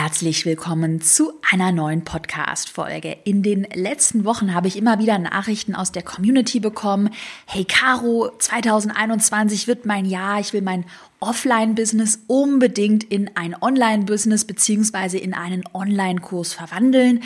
Herzlich 0.00 0.46
willkommen 0.46 1.00
zu 1.00 1.32
einer 1.50 1.72
neuen 1.72 2.04
Podcast-Folge. 2.04 3.16
In 3.24 3.42
den 3.42 3.66
letzten 3.74 4.24
Wochen 4.24 4.54
habe 4.54 4.68
ich 4.68 4.76
immer 4.76 5.00
wieder 5.00 5.18
Nachrichten 5.18 5.74
aus 5.74 5.90
der 5.90 6.04
Community 6.04 6.60
bekommen. 6.60 7.10
Hey 7.46 7.64
Caro, 7.64 8.30
2021 8.38 9.66
wird 9.66 9.86
mein 9.86 10.04
Jahr. 10.04 10.38
Ich 10.38 10.52
will 10.52 10.62
mein 10.62 10.84
Offline-Business 11.18 12.20
unbedingt 12.28 13.02
in 13.02 13.36
ein 13.36 13.60
Online-Business 13.60 14.44
beziehungsweise 14.44 15.18
in 15.18 15.34
einen 15.34 15.64
Online-Kurs 15.74 16.52
verwandeln. 16.52 17.24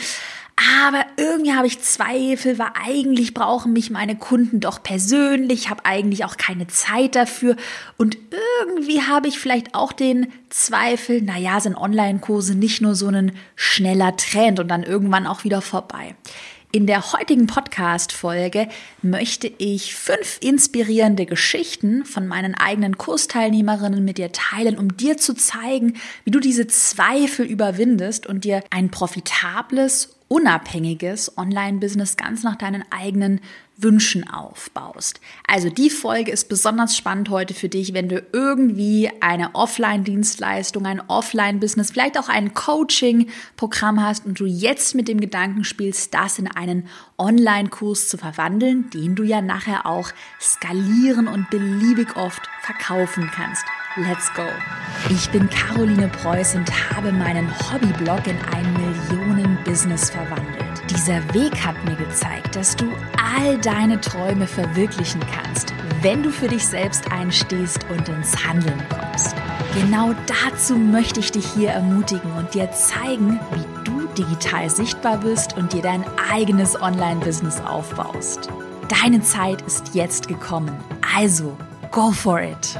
Aber 0.56 1.04
irgendwie 1.16 1.54
habe 1.54 1.66
ich 1.66 1.80
Zweifel, 1.80 2.58
weil 2.58 2.70
eigentlich 2.86 3.32
brauchen 3.32 3.72
mich 3.72 3.90
meine 3.90 4.16
Kunden 4.16 4.60
doch 4.60 4.82
persönlich, 4.82 5.70
habe 5.70 5.86
eigentlich 5.86 6.24
auch 6.24 6.36
keine 6.36 6.66
Zeit 6.66 7.16
dafür 7.16 7.56
und 7.96 8.18
irgendwie 8.60 9.00
habe 9.02 9.28
ich 9.28 9.38
vielleicht 9.38 9.74
auch 9.74 9.92
den 9.92 10.30
Zweifel, 10.50 11.22
naja, 11.22 11.58
sind 11.60 11.76
Online-Kurse 11.76 12.54
nicht 12.54 12.82
nur 12.82 12.94
so 12.94 13.08
ein 13.08 13.32
schneller 13.56 14.16
Trend 14.16 14.60
und 14.60 14.68
dann 14.68 14.82
irgendwann 14.82 15.26
auch 15.26 15.44
wieder 15.44 15.62
vorbei. 15.62 16.14
In 16.74 16.86
der 16.86 17.12
heutigen 17.12 17.46
Podcast-Folge 17.46 18.66
möchte 19.02 19.52
ich 19.58 19.94
fünf 19.94 20.38
inspirierende 20.40 21.26
Geschichten 21.26 22.06
von 22.06 22.26
meinen 22.26 22.54
eigenen 22.54 22.96
Kursteilnehmerinnen 22.96 24.02
mit 24.02 24.16
dir 24.16 24.32
teilen, 24.32 24.78
um 24.78 24.96
dir 24.96 25.18
zu 25.18 25.34
zeigen, 25.34 26.00
wie 26.24 26.30
du 26.30 26.40
diese 26.40 26.66
Zweifel 26.68 27.44
überwindest 27.44 28.26
und 28.26 28.44
dir 28.44 28.64
ein 28.70 28.90
profitables 28.90 30.16
unabhängiges 30.32 31.36
Online-Business 31.36 32.16
ganz 32.16 32.42
nach 32.42 32.56
deinen 32.56 32.84
eigenen 32.90 33.42
Wünschen 33.76 34.26
aufbaust. 34.26 35.20
Also 35.46 35.68
die 35.68 35.90
Folge 35.90 36.30
ist 36.30 36.48
besonders 36.48 36.96
spannend 36.96 37.28
heute 37.28 37.52
für 37.52 37.68
dich, 37.68 37.92
wenn 37.92 38.08
du 38.08 38.24
irgendwie 38.32 39.10
eine 39.20 39.54
Offline-Dienstleistung, 39.54 40.86
ein 40.86 41.02
Offline-Business, 41.06 41.90
vielleicht 41.90 42.18
auch 42.18 42.30
ein 42.30 42.54
Coaching-Programm 42.54 44.02
hast 44.02 44.24
und 44.24 44.40
du 44.40 44.46
jetzt 44.46 44.94
mit 44.94 45.06
dem 45.06 45.20
Gedanken 45.20 45.64
spielst, 45.64 46.14
das 46.14 46.38
in 46.38 46.48
einen 46.48 46.86
Online-Kurs 47.18 48.08
zu 48.08 48.16
verwandeln, 48.16 48.88
den 48.88 49.14
du 49.14 49.24
ja 49.24 49.42
nachher 49.42 49.84
auch 49.84 50.12
skalieren 50.40 51.28
und 51.28 51.50
beliebig 51.50 52.16
oft 52.16 52.48
verkaufen 52.62 53.30
kannst. 53.34 53.64
Let's 53.96 54.32
go! 54.32 54.46
Ich 55.10 55.28
bin 55.28 55.50
Caroline 55.50 56.08
Preuß 56.08 56.54
und 56.54 56.70
habe 56.94 57.12
meinen 57.12 57.50
Hobbyblog 57.70 58.26
in 58.26 58.38
ein 58.54 58.72
Millionen-Business 59.62 60.10
verwandelt. 60.10 60.82
Dieser 60.90 61.22
Weg 61.34 61.54
hat 61.64 61.82
mir 61.84 61.96
gezeigt, 61.96 62.56
dass 62.56 62.76
du 62.76 62.86
all 63.36 63.58
deine 63.58 64.00
Träume 64.00 64.46
verwirklichen 64.46 65.20
kannst, 65.34 65.72
wenn 66.02 66.22
du 66.22 66.30
für 66.30 66.48
dich 66.48 66.66
selbst 66.66 67.10
einstehst 67.10 67.86
und 67.90 68.08
ins 68.08 68.44
Handeln 68.44 68.80
kommst. 68.88 69.34
Genau 69.74 70.14
dazu 70.26 70.76
möchte 70.76 71.20
ich 71.20 71.32
dich 71.32 71.46
hier 71.46 71.70
ermutigen 71.70 72.32
und 72.32 72.54
dir 72.54 72.70
zeigen, 72.72 73.40
wie 73.54 73.84
du 73.84 74.06
digital 74.18 74.68
sichtbar 74.68 75.18
bist 75.18 75.56
und 75.56 75.72
dir 75.72 75.82
dein 75.82 76.04
eigenes 76.30 76.80
Online-Business 76.80 77.60
aufbaust. 77.60 78.48
Deine 79.02 79.22
Zeit 79.22 79.62
ist 79.62 79.94
jetzt 79.94 80.28
gekommen. 80.28 80.76
Also, 81.16 81.56
go 81.90 82.10
for 82.10 82.42
it! 82.42 82.78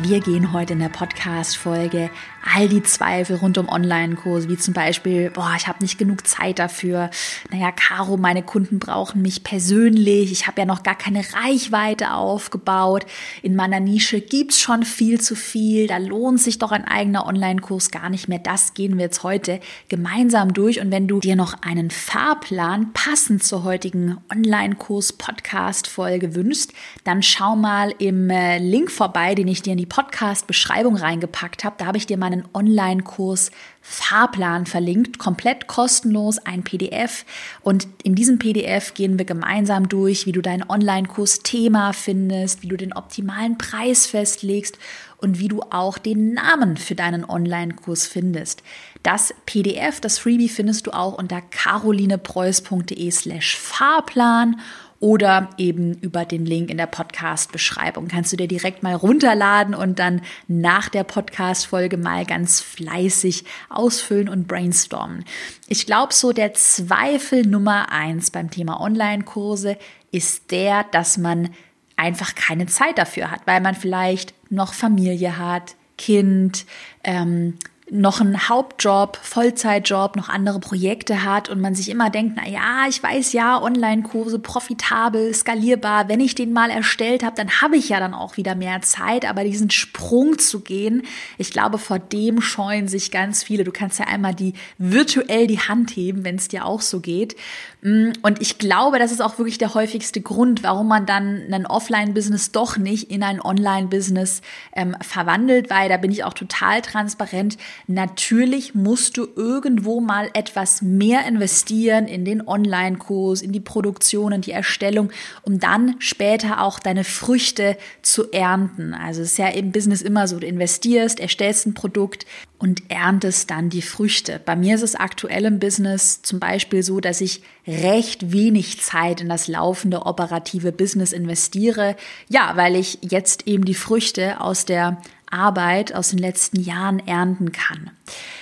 Wir 0.00 0.20
gehen 0.20 0.52
heute 0.52 0.74
in 0.74 0.78
der 0.78 0.90
Podcast-Folge 0.90 2.08
all 2.54 2.68
die 2.68 2.82
Zweifel 2.82 3.36
rund 3.36 3.58
um 3.58 3.68
Online-Kurse, 3.68 4.48
wie 4.48 4.56
zum 4.56 4.74
Beispiel, 4.74 5.30
boah, 5.30 5.54
ich 5.56 5.68
habe 5.68 5.82
nicht 5.82 5.98
genug 5.98 6.26
Zeit 6.26 6.58
dafür. 6.58 7.10
Naja, 7.50 7.72
Caro, 7.72 8.16
meine 8.16 8.42
Kunden 8.42 8.78
brauchen 8.78 9.22
mich 9.22 9.44
persönlich. 9.44 10.32
Ich 10.32 10.46
habe 10.46 10.60
ja 10.60 10.66
noch 10.66 10.82
gar 10.82 10.94
keine 10.94 11.22
Reichweite 11.34 12.12
aufgebaut. 12.12 13.06
In 13.42 13.56
meiner 13.56 13.80
Nische 13.80 14.20
gibt's 14.20 14.60
schon 14.60 14.84
viel 14.84 15.20
zu 15.20 15.34
viel. 15.34 15.86
Da 15.86 15.98
lohnt 15.98 16.40
sich 16.40 16.58
doch 16.58 16.72
ein 16.72 16.86
eigener 16.86 17.26
Online-Kurs 17.26 17.90
gar 17.90 18.10
nicht 18.10 18.28
mehr. 18.28 18.38
Das 18.38 18.74
gehen 18.74 18.96
wir 18.96 19.04
jetzt 19.04 19.22
heute 19.22 19.60
gemeinsam 19.88 20.52
durch. 20.52 20.80
Und 20.80 20.90
wenn 20.90 21.08
du 21.08 21.20
dir 21.20 21.36
noch 21.36 21.62
einen 21.62 21.90
Fahrplan 21.90 22.92
passend 22.92 23.44
zur 23.44 23.64
heutigen 23.64 24.18
Online-Kurs-Podcast-Folge 24.32 26.34
wünschst, 26.34 26.72
dann 27.04 27.22
schau 27.22 27.56
mal 27.56 27.94
im 27.98 28.30
äh, 28.30 28.58
Link 28.58 28.90
vorbei, 28.90 29.34
den 29.34 29.48
ich 29.48 29.62
dir 29.62 29.72
in 29.72 29.78
die 29.78 29.86
Podcast-Beschreibung 29.86 30.96
reingepackt 30.96 31.64
habe. 31.64 31.76
Da 31.78 31.86
habe 31.86 31.98
ich 31.98 32.06
dir 32.06 32.16
meinen 32.16 32.37
Online-Kurs 32.54 33.50
Fahrplan 33.80 34.66
verlinkt, 34.66 35.18
komplett 35.18 35.66
kostenlos, 35.66 36.38
ein 36.38 36.62
PDF. 36.62 37.24
Und 37.62 37.88
in 38.02 38.14
diesem 38.14 38.38
PDF 38.38 38.92
gehen 38.92 39.18
wir 39.18 39.24
gemeinsam 39.24 39.88
durch, 39.88 40.26
wie 40.26 40.32
du 40.32 40.42
deinen 40.42 40.68
Online-Kurs 40.68 41.40
Thema 41.40 41.92
findest, 41.92 42.62
wie 42.62 42.68
du 42.68 42.76
den 42.76 42.92
optimalen 42.92 43.56
Preis 43.56 44.06
festlegst 44.06 44.78
und 45.16 45.38
wie 45.38 45.48
du 45.48 45.62
auch 45.70 45.98
den 45.98 46.34
Namen 46.34 46.76
für 46.76 46.94
deinen 46.94 47.24
Online-Kurs 47.24 48.06
findest. 48.06 48.62
Das 49.02 49.34
PDF, 49.46 50.00
das 50.00 50.18
Freebie 50.18 50.48
findest 50.48 50.86
du 50.86 50.90
auch 50.92 51.14
unter 51.14 51.40
carolinepreuß.de 51.40 53.10
slash 53.10 53.56
Fahrplan 53.56 54.60
oder 55.00 55.50
eben 55.58 55.94
über 55.94 56.24
den 56.24 56.44
Link 56.44 56.70
in 56.70 56.76
der 56.76 56.86
Podcast-Beschreibung. 56.86 58.08
Kannst 58.08 58.32
du 58.32 58.36
dir 58.36 58.48
direkt 58.48 58.82
mal 58.82 58.94
runterladen 58.94 59.74
und 59.74 59.98
dann 59.98 60.22
nach 60.48 60.88
der 60.88 61.04
Podcast-Folge 61.04 61.96
mal 61.96 62.26
ganz 62.26 62.60
fleißig 62.60 63.44
ausfüllen 63.68 64.28
und 64.28 64.48
brainstormen. 64.48 65.24
Ich 65.68 65.86
glaube, 65.86 66.12
so 66.12 66.32
der 66.32 66.54
Zweifel 66.54 67.46
Nummer 67.46 67.92
eins 67.92 68.30
beim 68.30 68.50
Thema 68.50 68.80
Online-Kurse 68.80 69.78
ist 70.10 70.50
der, 70.50 70.84
dass 70.84 71.16
man 71.16 71.50
einfach 71.96 72.34
keine 72.34 72.66
Zeit 72.66 72.98
dafür 72.98 73.30
hat, 73.30 73.42
weil 73.46 73.60
man 73.60 73.74
vielleicht 73.74 74.34
noch 74.50 74.72
Familie 74.72 75.38
hat, 75.38 75.74
Kind, 75.96 76.64
ähm, 77.04 77.58
noch 77.90 78.20
einen 78.20 78.48
Hauptjob, 78.48 79.18
Vollzeitjob, 79.22 80.16
noch 80.16 80.28
andere 80.28 80.60
Projekte 80.60 81.24
hat 81.24 81.48
und 81.48 81.60
man 81.60 81.74
sich 81.74 81.88
immer 81.88 82.10
denkt, 82.10 82.34
na 82.36 82.48
ja, 82.48 82.86
ich 82.88 83.02
weiß 83.02 83.32
ja, 83.32 83.60
Online-Kurse 83.62 84.38
profitabel, 84.38 85.32
skalierbar, 85.34 86.08
wenn 86.08 86.20
ich 86.20 86.34
den 86.34 86.52
mal 86.52 86.70
erstellt 86.70 87.22
habe, 87.22 87.36
dann 87.36 87.60
habe 87.60 87.76
ich 87.76 87.88
ja 87.88 87.98
dann 87.98 88.14
auch 88.14 88.36
wieder 88.36 88.54
mehr 88.54 88.82
Zeit, 88.82 89.24
aber 89.24 89.44
diesen 89.44 89.70
Sprung 89.70 90.38
zu 90.38 90.60
gehen, 90.60 91.02
ich 91.38 91.50
glaube, 91.50 91.78
vor 91.78 91.98
dem 91.98 92.40
scheuen 92.40 92.88
sich 92.88 93.10
ganz 93.10 93.42
viele. 93.42 93.64
Du 93.64 93.72
kannst 93.72 93.98
ja 93.98 94.06
einmal 94.06 94.34
die 94.34 94.54
virtuell 94.76 95.46
die 95.46 95.60
Hand 95.60 95.90
heben, 95.90 96.24
wenn 96.24 96.36
es 96.36 96.48
dir 96.48 96.66
auch 96.66 96.80
so 96.80 97.00
geht. 97.00 97.36
Mm, 97.82 98.10
und 98.22 98.40
ich 98.42 98.58
glaube, 98.58 98.98
das 98.98 99.12
ist 99.12 99.22
auch 99.22 99.38
wirklich 99.38 99.58
der 99.58 99.74
häufigste 99.74 100.20
Grund, 100.20 100.62
warum 100.62 100.88
man 100.88 101.06
dann 101.06 101.52
ein 101.52 101.66
Offline-Business 101.66 102.52
doch 102.52 102.76
nicht 102.76 103.10
in 103.10 103.22
ein 103.22 103.40
Online-Business 103.40 104.42
ähm, 104.74 104.96
verwandelt, 105.00 105.70
weil 105.70 105.88
da 105.88 105.96
bin 105.96 106.10
ich 106.10 106.24
auch 106.24 106.34
total 106.34 106.82
transparent. 106.82 107.56
Natürlich 107.86 108.74
musst 108.74 109.16
du 109.16 109.28
irgendwo 109.36 110.00
mal 110.00 110.30
etwas 110.34 110.82
mehr 110.82 111.26
investieren 111.26 112.06
in 112.06 112.24
den 112.24 112.46
Online-Kurs, 112.46 113.42
in 113.42 113.52
die 113.52 113.60
Produktion, 113.60 114.32
in 114.32 114.40
die 114.40 114.52
Erstellung, 114.52 115.10
um 115.42 115.58
dann 115.58 115.94
später 115.98 116.62
auch 116.62 116.78
deine 116.78 117.04
Früchte 117.04 117.76
zu 118.02 118.30
ernten. 118.32 118.94
Also 118.94 119.22
es 119.22 119.32
ist 119.32 119.38
ja 119.38 119.48
im 119.48 119.72
Business 119.72 120.02
immer 120.02 120.28
so, 120.28 120.38
du 120.38 120.46
investierst, 120.46 121.20
erstellst 121.20 121.66
ein 121.66 121.74
Produkt, 121.74 122.26
und 122.58 122.82
erntest 122.88 123.50
dann 123.50 123.70
die 123.70 123.82
Früchte. 123.82 124.40
Bei 124.44 124.56
mir 124.56 124.74
ist 124.74 124.82
es 124.82 124.96
aktuell 124.96 125.44
im 125.44 125.60
Business 125.60 126.22
zum 126.22 126.40
Beispiel 126.40 126.82
so, 126.82 127.00
dass 127.00 127.20
ich 127.20 127.42
recht 127.66 128.32
wenig 128.32 128.80
Zeit 128.80 129.20
in 129.20 129.28
das 129.28 129.46
laufende 129.46 130.06
operative 130.06 130.72
Business 130.72 131.12
investiere. 131.12 131.96
Ja, 132.28 132.52
weil 132.56 132.74
ich 132.74 132.98
jetzt 133.02 133.46
eben 133.46 133.64
die 133.64 133.74
Früchte 133.74 134.40
aus 134.40 134.64
der 134.64 135.00
Arbeit 135.30 135.94
aus 135.94 136.10
den 136.10 136.18
letzten 136.18 136.60
Jahren 136.60 136.98
ernten 137.06 137.52
kann. 137.52 137.90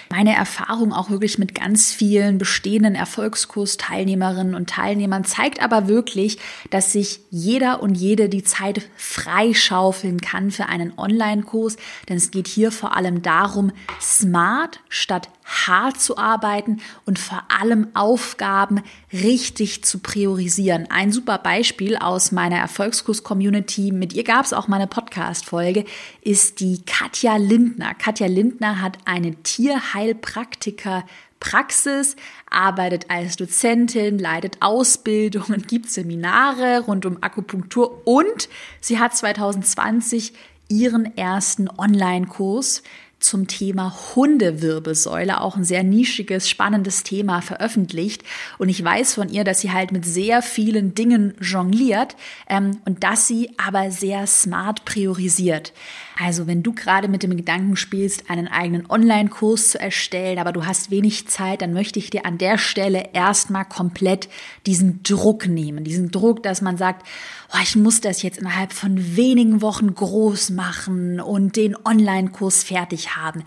Meine 0.09 0.37
Erfahrung 0.37 0.93
auch 0.93 1.11
wirklich 1.11 1.39
mit 1.39 1.55
ganz 1.55 1.93
vielen 1.93 2.39
bestehenden 2.39 2.95
Erfolgskursteilnehmerinnen 2.95 4.55
und 4.55 4.71
Teilnehmern 4.71 5.25
zeigt 5.25 5.61
aber 5.61 5.89
wirklich, 5.89 6.39
dass 6.71 6.93
sich 6.93 7.21
jeder 7.31 7.83
und 7.83 7.97
jede 7.97 8.29
die 8.29 8.45
Zeit 8.45 8.89
freischaufeln 8.97 10.21
kann 10.21 10.51
für 10.53 10.67
einen 10.67 10.97
Online-Kurs, 10.97 11.77
denn 12.09 12.17
es 12.17 12.31
geht 12.31 12.47
hier 12.47 12.71
vor 12.71 12.97
allem 12.97 13.23
darum, 13.23 13.73
smart 14.01 14.81
statt 14.89 15.29
hart 15.47 16.01
zu 16.01 16.19
arbeiten 16.19 16.81
und 17.05 17.19
vor 17.19 17.45
allem 17.49 17.89
Aufgaben 17.95 18.83
richtig 19.13 19.85
zu 19.85 20.01
priorisieren. 20.01 20.89
Ein 20.91 21.13
super 21.13 21.39
Beispiel 21.39 21.97
aus 21.97 22.33
meiner 22.33 22.57
Erfolgskurs-Community, 22.57 23.93
mit 23.93 24.13
ihr 24.13 24.25
gab 24.25 24.45
es 24.45 24.53
auch 24.53 24.67
mal 24.67 24.77
eine 24.77 24.89
Podcast-Folge, 24.89 25.85
ist 26.21 26.59
die 26.61 26.83
Katja 26.85 27.37
Lindner. 27.37 27.95
Katja 27.95 28.27
Lindner 28.27 28.81
hat 28.81 28.99
eine 29.05 29.41
Tierheilpraktiker 29.57 31.07
Praxis, 31.41 32.17
arbeitet 32.51 33.11
als 33.11 33.37
Dozentin, 33.37 34.19
leitet 34.19 34.59
Ausbildungen, 34.61 35.63
gibt 35.67 35.91
Seminare 35.91 36.81
rund 36.81 37.07
um 37.07 37.23
Akupunktur 37.23 38.07
und 38.07 38.51
sie 38.83 38.99
hat 38.99 39.17
2020 39.17 40.35
ihren 40.69 41.17
ersten 41.17 41.71
Online-Kurs 41.71 42.83
zum 43.19 43.47
Thema 43.47 43.97
Hundewirbelsäule, 44.15 45.41
auch 45.41 45.57
ein 45.57 45.65
sehr 45.65 45.83
nischiges, 45.83 46.51
spannendes 46.51 47.03
Thema 47.03 47.41
veröffentlicht. 47.41 48.25
Und 48.59 48.69
ich 48.69 48.85
weiß 48.85 49.15
von 49.15 49.31
ihr, 49.31 49.43
dass 49.43 49.61
sie 49.63 49.73
halt 49.73 49.91
mit 49.91 50.05
sehr 50.05 50.43
vielen 50.43 50.95
Dingen 50.95 51.35
jongliert 51.41 52.15
ähm, 52.47 52.79
und 52.85 53.05
dass 53.05 53.27
sie 53.27 53.51
aber 53.57 53.91
sehr 53.91 54.27
smart 54.27 54.85
priorisiert. 54.85 55.73
Also 56.19 56.47
wenn 56.47 56.63
du 56.63 56.73
gerade 56.73 57.09
mit 57.09 57.23
dem 57.23 57.37
Gedanken 57.37 57.77
spielst, 57.77 58.31
einen 58.31 58.49
eigenen 58.49 58.89
Online-Kurs 58.89 59.73
zu 59.73 59.81
erstellen, 59.81 60.39
aber 60.39 60.53
du 60.53 60.65
hast 60.65 60.91
wenig 60.91 61.29
Zeit, 61.29 61.61
dann 61.61 61.75
möchte 61.75 61.99
ich 61.99 62.09
dir 62.09 62.25
an 62.25 62.39
der 62.39 62.57
Stelle 62.57 63.11
erstmal 63.13 63.67
komplett 63.67 64.31
diesen 64.65 65.03
Druck 65.03 65.47
nehmen. 65.47 65.85
Diesen 65.85 66.11
Druck, 66.11 66.43
dass 66.43 66.63
man 66.63 66.79
sagt, 66.79 67.07
oh, 67.53 67.59
ich 67.63 67.77
muss 67.77 68.01
das 68.01 68.23
jetzt 68.23 68.39
innerhalb 68.39 68.73
von 68.73 69.17
wenigen 69.17 69.61
Wochen 69.61 69.95
groß 69.95 70.51
machen 70.51 71.21
und 71.21 71.57
den 71.57 71.77
Online-Kurs 71.85 72.65
fertig 72.65 73.17
haben. 73.17 73.45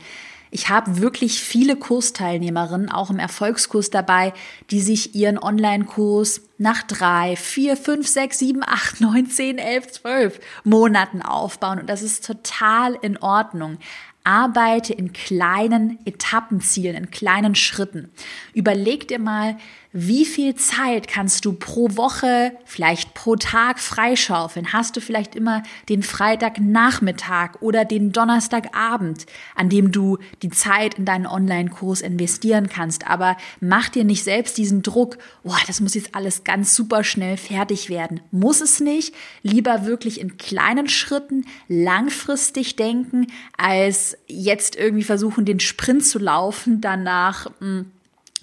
Ich 0.52 0.70
habe 0.70 1.00
wirklich 1.00 1.40
viele 1.42 1.76
Kursteilnehmerinnen, 1.76 2.90
auch 2.90 3.10
im 3.10 3.20
Erfolgskurs 3.20 3.90
dabei, 3.90 4.34
die 4.72 4.82
sich 4.82 5.16
ihren 5.16 5.38
Online-Kurs 5.38 6.42
nach 6.58 6.84
drei, 6.84 7.36
vier, 7.36 7.78
fünf, 7.78 8.08
sechs, 8.08 8.40
sieben, 8.40 8.64
acht, 8.64 9.00
neun, 9.02 9.28
zehn, 9.28 9.58
elf, 9.58 9.92
zwölf 9.92 10.40
Monaten 10.64 11.22
aufbauen. 11.22 11.80
Und 11.80 11.90
das 11.90 12.02
ist 12.02 12.26
total 12.26 12.98
in 13.02 13.18
Ordnung. 13.18 13.78
Arbeite 14.24 14.94
in 14.94 15.14
kleinen 15.14 16.00
Etappenzielen, 16.06 16.96
in 16.96 17.12
kleinen 17.12 17.56
Schritten. 17.56 18.12
Überleg 18.54 19.08
dir 19.08 19.20
mal, 19.20 19.58
wie 19.92 20.26
viel 20.26 20.54
Zeit 20.54 21.08
kannst 21.08 21.46
du 21.46 21.54
pro 21.54 21.96
Woche, 21.96 22.52
vielleicht 22.64 23.16
pro 23.16 23.36
Tag 23.36 23.80
freischaufeln? 23.80 24.72
Hast 24.72 24.96
du 24.96 25.02
vielleicht 25.02 25.36
immer 25.36 25.64
den 25.90 26.04
Freitagnachmittag 26.04 27.62
oder 27.62 27.86
den 27.86 28.12
Donnerstagabend, 28.12 29.26
an 29.56 29.70
dem 29.70 29.92
du 29.92 30.20
die 30.44 30.52
Zeit 30.52 30.94
in 30.94 31.06
deinen 31.06 31.26
Online-Kurs 31.26 32.02
investieren 32.02 32.70
kannst? 32.70 33.08
Aber 33.08 33.36
mach 33.62 33.90
dir 33.90 34.04
nicht 34.04 34.24
selbst 34.24 34.60
diesen 34.60 34.84
Druck, 34.84 35.18
oh, 35.44 35.56
das 35.66 35.82
muss 35.82 35.96
jetzt 35.96 36.14
alles 36.14 36.44
ganz 36.44 36.76
super 36.76 37.04
schnell 37.04 37.38
fertig 37.38 37.90
werden. 37.90 38.22
Muss 38.30 38.62
es 38.62 38.80
nicht. 38.80 39.16
Lieber 39.42 39.88
wirklich 39.88 40.22
in 40.22 40.38
kleinen 40.38 40.88
Schritten 40.88 41.46
langfristig 41.68 42.76
denken, 42.76 43.26
als 43.58 44.18
jetzt 44.28 44.76
irgendwie 44.76 45.04
versuchen, 45.04 45.46
den 45.46 45.60
Sprint 45.60 46.06
zu 46.06 46.20
laufen, 46.20 46.80
danach, 46.80 47.50
mh, 47.60 47.68
hm, 47.68 47.92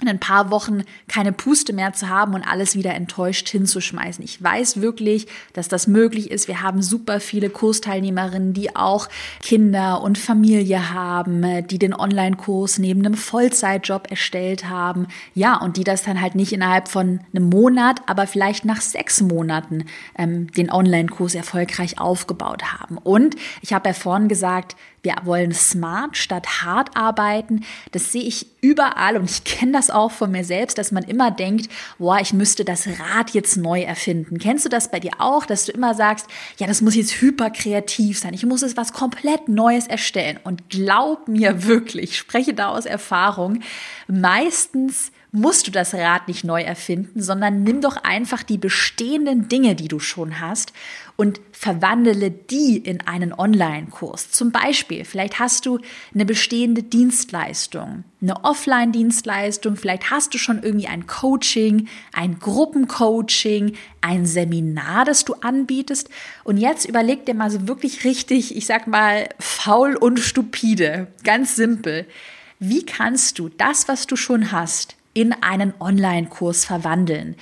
in 0.02 0.08
ein 0.08 0.20
paar 0.20 0.50
Wochen 0.50 0.82
keine 1.08 1.32
Puste 1.32 1.72
mehr 1.72 1.94
zu 1.94 2.08
haben 2.08 2.34
und 2.34 2.43
alles 2.43 2.76
wieder 2.76 2.94
enttäuscht 2.94 3.48
hinzuschmeißen. 3.48 4.22
Ich 4.22 4.43
weiß 4.43 4.82
wirklich, 4.82 5.26
dass 5.54 5.69
das 5.69 5.87
möglich 5.87 6.31
ist. 6.31 6.48
Wir 6.48 6.60
haben 6.60 6.82
super 6.82 7.19
viele 7.19 7.48
Kursteilnehmerinnen, 7.48 8.52
die 8.52 8.76
auch 8.76 9.08
Kinder 9.43 10.02
und 10.02 10.19
Familie 10.19 10.93
haben, 10.93 11.66
die 11.66 11.78
den 11.78 11.94
Online-Kurs 11.94 12.78
neben 12.78 13.06
einem 13.06 13.14
Vollzeitjob 13.14 14.10
erstellt 14.10 14.69
haben. 14.69 15.06
Ja, 15.34 15.56
und 15.56 15.78
die 15.78 15.84
das 15.84 16.02
dann 16.02 16.20
halt 16.20 16.34
nicht 16.34 16.52
innerhalb 16.52 16.88
von 16.88 17.20
einem 17.34 17.48
Monat, 17.48 18.00
aber 18.06 18.26
vielleicht 18.26 18.66
nach 18.66 18.82
sechs 18.82 19.22
Monaten 19.22 19.87
ähm, 20.19 20.52
den 20.52 20.70
Online-Kurs 20.70 21.34
erfolgreich 21.34 21.98
aufgebaut 21.98 22.64
haben. 22.64 22.98
Und 22.98 23.37
ich 23.62 23.72
habe 23.72 23.88
ja 23.88 23.94
vorhin 23.94 24.28
gesagt, 24.28 24.76
wir 25.06 25.14
wollen 25.22 25.52
smart 25.52 26.16
statt 26.16 26.64
hart 26.64 26.96
arbeiten. 26.96 27.64
Das 27.93 28.10
sehe 28.10 28.25
ich 28.25 28.48
überall 28.60 29.16
und 29.16 29.31
ich 29.31 29.44
kenne 29.44 29.70
das 29.70 29.85
auch 29.90 30.10
von 30.10 30.30
mir 30.30 30.44
selbst, 30.44 30.78
dass 30.78 30.92
man 30.92 31.04
immer 31.04 31.30
denkt, 31.30 31.70
boah, 31.98 32.18
ich 32.20 32.32
müsste 32.32 32.64
das 32.64 32.86
Rad 32.86 33.30
jetzt 33.30 33.56
neu 33.56 33.82
erfinden. 33.82 34.38
Kennst 34.38 34.64
du 34.64 34.68
das 34.68 34.90
bei 34.90 35.00
dir 35.00 35.12
auch, 35.18 35.46
dass 35.46 35.64
du 35.64 35.72
immer 35.72 35.94
sagst, 35.94 36.26
ja, 36.58 36.66
das 36.66 36.80
muss 36.80 36.94
jetzt 36.94 37.20
hyper 37.20 37.50
kreativ 37.50 38.18
sein. 38.18 38.34
Ich 38.34 38.46
muss 38.46 38.62
jetzt 38.62 38.76
was 38.76 38.92
komplett 38.92 39.48
Neues 39.48 39.86
erstellen. 39.86 40.38
Und 40.44 40.68
glaub 40.70 41.28
mir 41.28 41.62
wirklich, 41.66 42.10
ich 42.10 42.18
spreche 42.18 42.54
da 42.54 42.68
aus 42.68 42.86
Erfahrung, 42.86 43.60
meistens 44.08 45.10
musst 45.32 45.66
du 45.66 45.70
das 45.70 45.92
Rad 45.92 46.28
nicht 46.28 46.44
neu 46.44 46.62
erfinden, 46.62 47.20
sondern 47.20 47.62
nimm 47.62 47.82
doch 47.82 47.98
einfach 47.98 48.42
die 48.42 48.56
bestehenden 48.56 49.48
Dinge, 49.48 49.74
die 49.74 49.88
du 49.88 49.98
schon 49.98 50.40
hast 50.40 50.72
und 51.16 51.40
verwandle 51.50 52.30
die 52.30 52.76
in 52.76 53.00
einen 53.00 53.32
Online-Kurs. 53.32 54.30
Zum 54.30 54.52
Beispiel, 54.52 55.04
vielleicht 55.04 55.38
hast 55.38 55.64
du 55.66 55.78
eine 56.14 56.26
bestehende 56.26 56.82
Dienstleistung, 56.82 58.04
eine 58.20 58.44
Offline-Dienstleistung, 58.44 59.76
vielleicht 59.76 60.10
hast 60.10 60.34
du 60.34 60.38
schon 60.38 60.62
irgendwie 60.62 60.88
ein 60.88 61.06
Coaching, 61.06 61.88
ein 62.12 62.38
Gruppencoaching, 62.38 63.74
ein 64.02 64.26
Seminar, 64.26 65.04
das 65.06 65.24
du 65.24 65.34
anbietest. 65.34 66.10
Und 66.44 66.58
jetzt 66.58 66.84
überleg 66.84 67.24
dir 67.24 67.34
mal 67.34 67.50
so 67.50 67.66
wirklich 67.66 68.04
richtig, 68.04 68.54
ich 68.54 68.66
sag 68.66 68.86
mal, 68.86 69.28
faul 69.38 69.96
und 69.96 70.20
stupide, 70.20 71.08
ganz 71.24 71.56
simpel. 71.56 72.06
Wie 72.58 72.84
kannst 72.84 73.38
du 73.38 73.48
das, 73.48 73.88
was 73.88 74.06
du 74.06 74.16
schon 74.16 74.52
hast, 74.52 74.96
in 75.16 75.32
einen 75.32 75.72
Online-Kurs 75.80 76.66
verwandeln. 76.66 77.36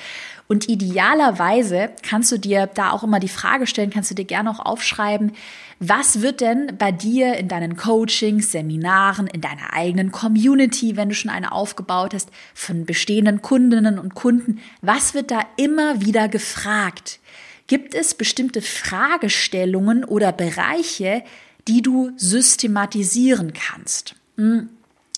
Und 0.46 0.68
idealerweise 0.68 1.90
kannst 2.02 2.30
du 2.30 2.38
dir 2.38 2.68
da 2.68 2.92
auch 2.92 3.02
immer 3.02 3.18
die 3.18 3.28
Frage 3.28 3.66
stellen, 3.66 3.90
kannst 3.90 4.12
du 4.12 4.14
dir 4.14 4.24
gerne 4.24 4.50
auch 4.50 4.60
aufschreiben, 4.60 5.32
was 5.80 6.20
wird 6.20 6.40
denn 6.40 6.76
bei 6.78 6.92
dir 6.92 7.34
in 7.36 7.48
deinen 7.48 7.76
Coachings, 7.76 8.52
Seminaren, 8.52 9.26
in 9.26 9.40
deiner 9.40 9.72
eigenen 9.72 10.12
Community, 10.12 10.96
wenn 10.96 11.08
du 11.08 11.16
schon 11.16 11.32
eine 11.32 11.50
aufgebaut 11.50 12.14
hast, 12.14 12.28
von 12.54 12.86
bestehenden 12.86 13.42
Kundinnen 13.42 13.98
und 13.98 14.14
Kunden, 14.14 14.60
was 14.80 15.14
wird 15.14 15.32
da 15.32 15.40
immer 15.56 16.00
wieder 16.00 16.28
gefragt? 16.28 17.18
Gibt 17.66 17.94
es 17.94 18.14
bestimmte 18.14 18.62
Fragestellungen 18.62 20.04
oder 20.04 20.30
Bereiche, 20.30 21.24
die 21.66 21.82
du 21.82 22.12
systematisieren 22.16 23.52
kannst? 23.52 24.14
Hm, 24.36 24.68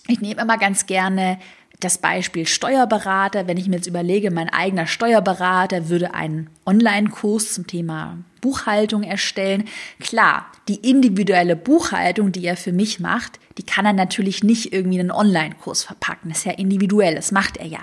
ich 0.07 0.21
nehme 0.21 0.41
immer 0.41 0.57
ganz 0.57 0.85
gerne 0.85 1.37
das 1.79 1.99
Beispiel 1.99 2.47
Steuerberater, 2.47 3.47
wenn 3.47 3.57
ich 3.57 3.67
mir 3.67 3.75
jetzt 3.75 3.87
überlege, 3.87 4.31
mein 4.31 4.49
eigener 4.49 4.87
Steuerberater 4.87 5.89
würde 5.89 6.13
einen 6.13 6.49
Online-Kurs 6.65 7.53
zum 7.53 7.67
Thema 7.67 8.17
Buchhaltung 8.41 9.03
erstellen. 9.03 9.65
Klar, 9.99 10.47
die 10.67 10.89
individuelle 10.89 11.55
Buchhaltung, 11.55 12.31
die 12.31 12.45
er 12.45 12.57
für 12.57 12.71
mich 12.71 12.99
macht, 12.99 13.39
die 13.57 13.63
kann 13.63 13.85
er 13.85 13.93
natürlich 13.93 14.43
nicht 14.43 14.73
irgendwie 14.73 14.97
in 14.97 15.11
einen 15.11 15.11
Online-Kurs 15.11 15.83
verpacken. 15.83 16.29
Das 16.29 16.39
ist 16.39 16.45
ja 16.45 16.53
individuell, 16.53 17.15
das 17.15 17.31
macht 17.31 17.57
er 17.57 17.67
ja. 17.67 17.79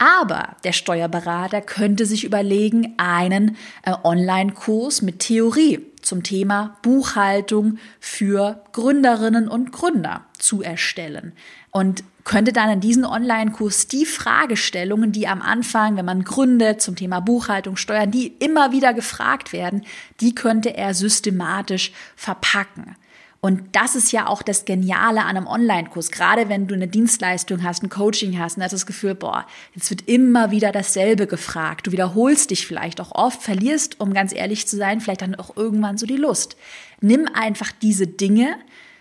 Aber 0.00 0.56
der 0.64 0.72
Steuerberater 0.72 1.60
könnte 1.60 2.06
sich 2.06 2.24
überlegen, 2.24 2.94
einen 2.96 3.58
äh, 3.84 3.92
Online-Kurs 4.02 5.02
mit 5.02 5.18
Theorie 5.18 5.80
zum 6.00 6.22
Thema 6.22 6.78
Buchhaltung 6.80 7.76
für 8.00 8.64
Gründerinnen 8.72 9.46
und 9.46 9.72
Gründer 9.72 10.24
zu 10.38 10.62
erstellen. 10.62 11.34
Und 11.70 12.02
könnte 12.24 12.54
dann 12.54 12.70
in 12.70 12.80
diesen 12.80 13.04
Online-Kurs 13.04 13.88
die 13.88 14.06
Fragestellungen, 14.06 15.12
die 15.12 15.28
am 15.28 15.42
Anfang, 15.42 15.98
wenn 15.98 16.06
man 16.06 16.24
gründet, 16.24 16.80
zum 16.80 16.96
Thema 16.96 17.20
Buchhaltung, 17.20 17.76
Steuern, 17.76 18.10
die 18.10 18.28
immer 18.28 18.72
wieder 18.72 18.94
gefragt 18.94 19.52
werden, 19.52 19.84
die 20.20 20.34
könnte 20.34 20.74
er 20.78 20.94
systematisch 20.94 21.92
verpacken. 22.16 22.96
Und 23.42 23.74
das 23.74 23.96
ist 23.96 24.12
ja 24.12 24.26
auch 24.26 24.42
das 24.42 24.66
Geniale 24.66 25.22
an 25.22 25.36
einem 25.36 25.46
Online-Kurs. 25.46 26.10
Gerade 26.10 26.50
wenn 26.50 26.66
du 26.66 26.74
eine 26.74 26.88
Dienstleistung 26.88 27.62
hast, 27.62 27.82
ein 27.82 27.88
Coaching 27.88 28.38
hast 28.38 28.58
und 28.58 28.62
hast 28.62 28.72
das 28.72 28.84
Gefühl, 28.84 29.14
boah, 29.14 29.46
jetzt 29.74 29.88
wird 29.88 30.06
immer 30.08 30.50
wieder 30.50 30.72
dasselbe 30.72 31.26
gefragt. 31.26 31.86
Du 31.86 31.92
wiederholst 31.92 32.50
dich 32.50 32.66
vielleicht 32.66 33.00
auch 33.00 33.12
oft, 33.12 33.42
verlierst, 33.42 33.98
um 33.98 34.12
ganz 34.12 34.34
ehrlich 34.34 34.68
zu 34.68 34.76
sein, 34.76 35.00
vielleicht 35.00 35.22
dann 35.22 35.36
auch 35.36 35.56
irgendwann 35.56 35.96
so 35.96 36.04
die 36.04 36.16
Lust. 36.16 36.56
Nimm 37.00 37.28
einfach 37.32 37.72
diese 37.80 38.06
Dinge, 38.06 38.56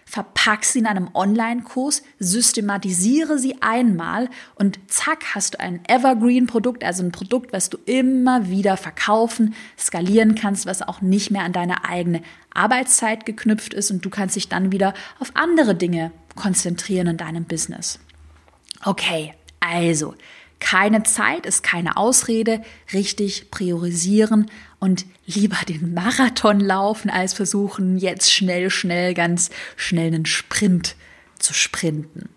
verpack 0.09 0.65
sie 0.65 0.79
in 0.79 0.87
einem 0.87 1.09
Online-Kurs, 1.13 2.01
systematisiere 2.17 3.37
sie 3.37 3.61
einmal 3.61 4.27
und 4.55 4.79
zack, 4.87 5.35
hast 5.35 5.53
du 5.53 5.59
ein 5.59 5.81
Evergreen-Produkt, 5.87 6.83
also 6.83 7.03
ein 7.03 7.11
Produkt, 7.11 7.53
was 7.53 7.69
du 7.69 7.77
immer 7.85 8.49
wieder 8.49 8.75
verkaufen, 8.75 9.53
skalieren 9.77 10.33
kannst, 10.33 10.65
was 10.65 10.81
auch 10.81 11.01
nicht 11.01 11.29
mehr 11.29 11.43
an 11.43 11.53
deine 11.53 11.85
eigene 11.85 12.23
Arbeitszeit 12.51 13.27
geknüpft 13.27 13.75
ist 13.75 13.91
und 13.91 14.03
du 14.03 14.09
kannst 14.09 14.35
dich 14.35 14.49
dann 14.49 14.71
wieder 14.71 14.95
auf 15.19 15.29
andere 15.35 15.75
Dinge 15.75 16.11
konzentrieren 16.35 17.05
in 17.05 17.17
deinem 17.17 17.43
Business. 17.43 17.99
Okay, 18.83 19.35
also 19.59 20.15
keine 20.59 21.03
Zeit 21.03 21.45
ist 21.45 21.63
keine 21.63 21.97
Ausrede, 21.97 22.61
richtig 22.93 23.49
priorisieren 23.51 24.51
und 24.79 25.05
lieber 25.25 25.57
den 25.67 25.93
Marathon 25.93 26.59
laufen, 26.59 27.09
als 27.09 27.33
versuchen, 27.33 27.97
jetzt 27.97 28.31
schnell, 28.31 28.69
schnell, 28.69 29.13
ganz 29.13 29.49
schnell 29.75 30.07
einen 30.07 30.25
Sprint 30.25 30.95
zu 31.37 31.53
sprinten. 31.53 32.29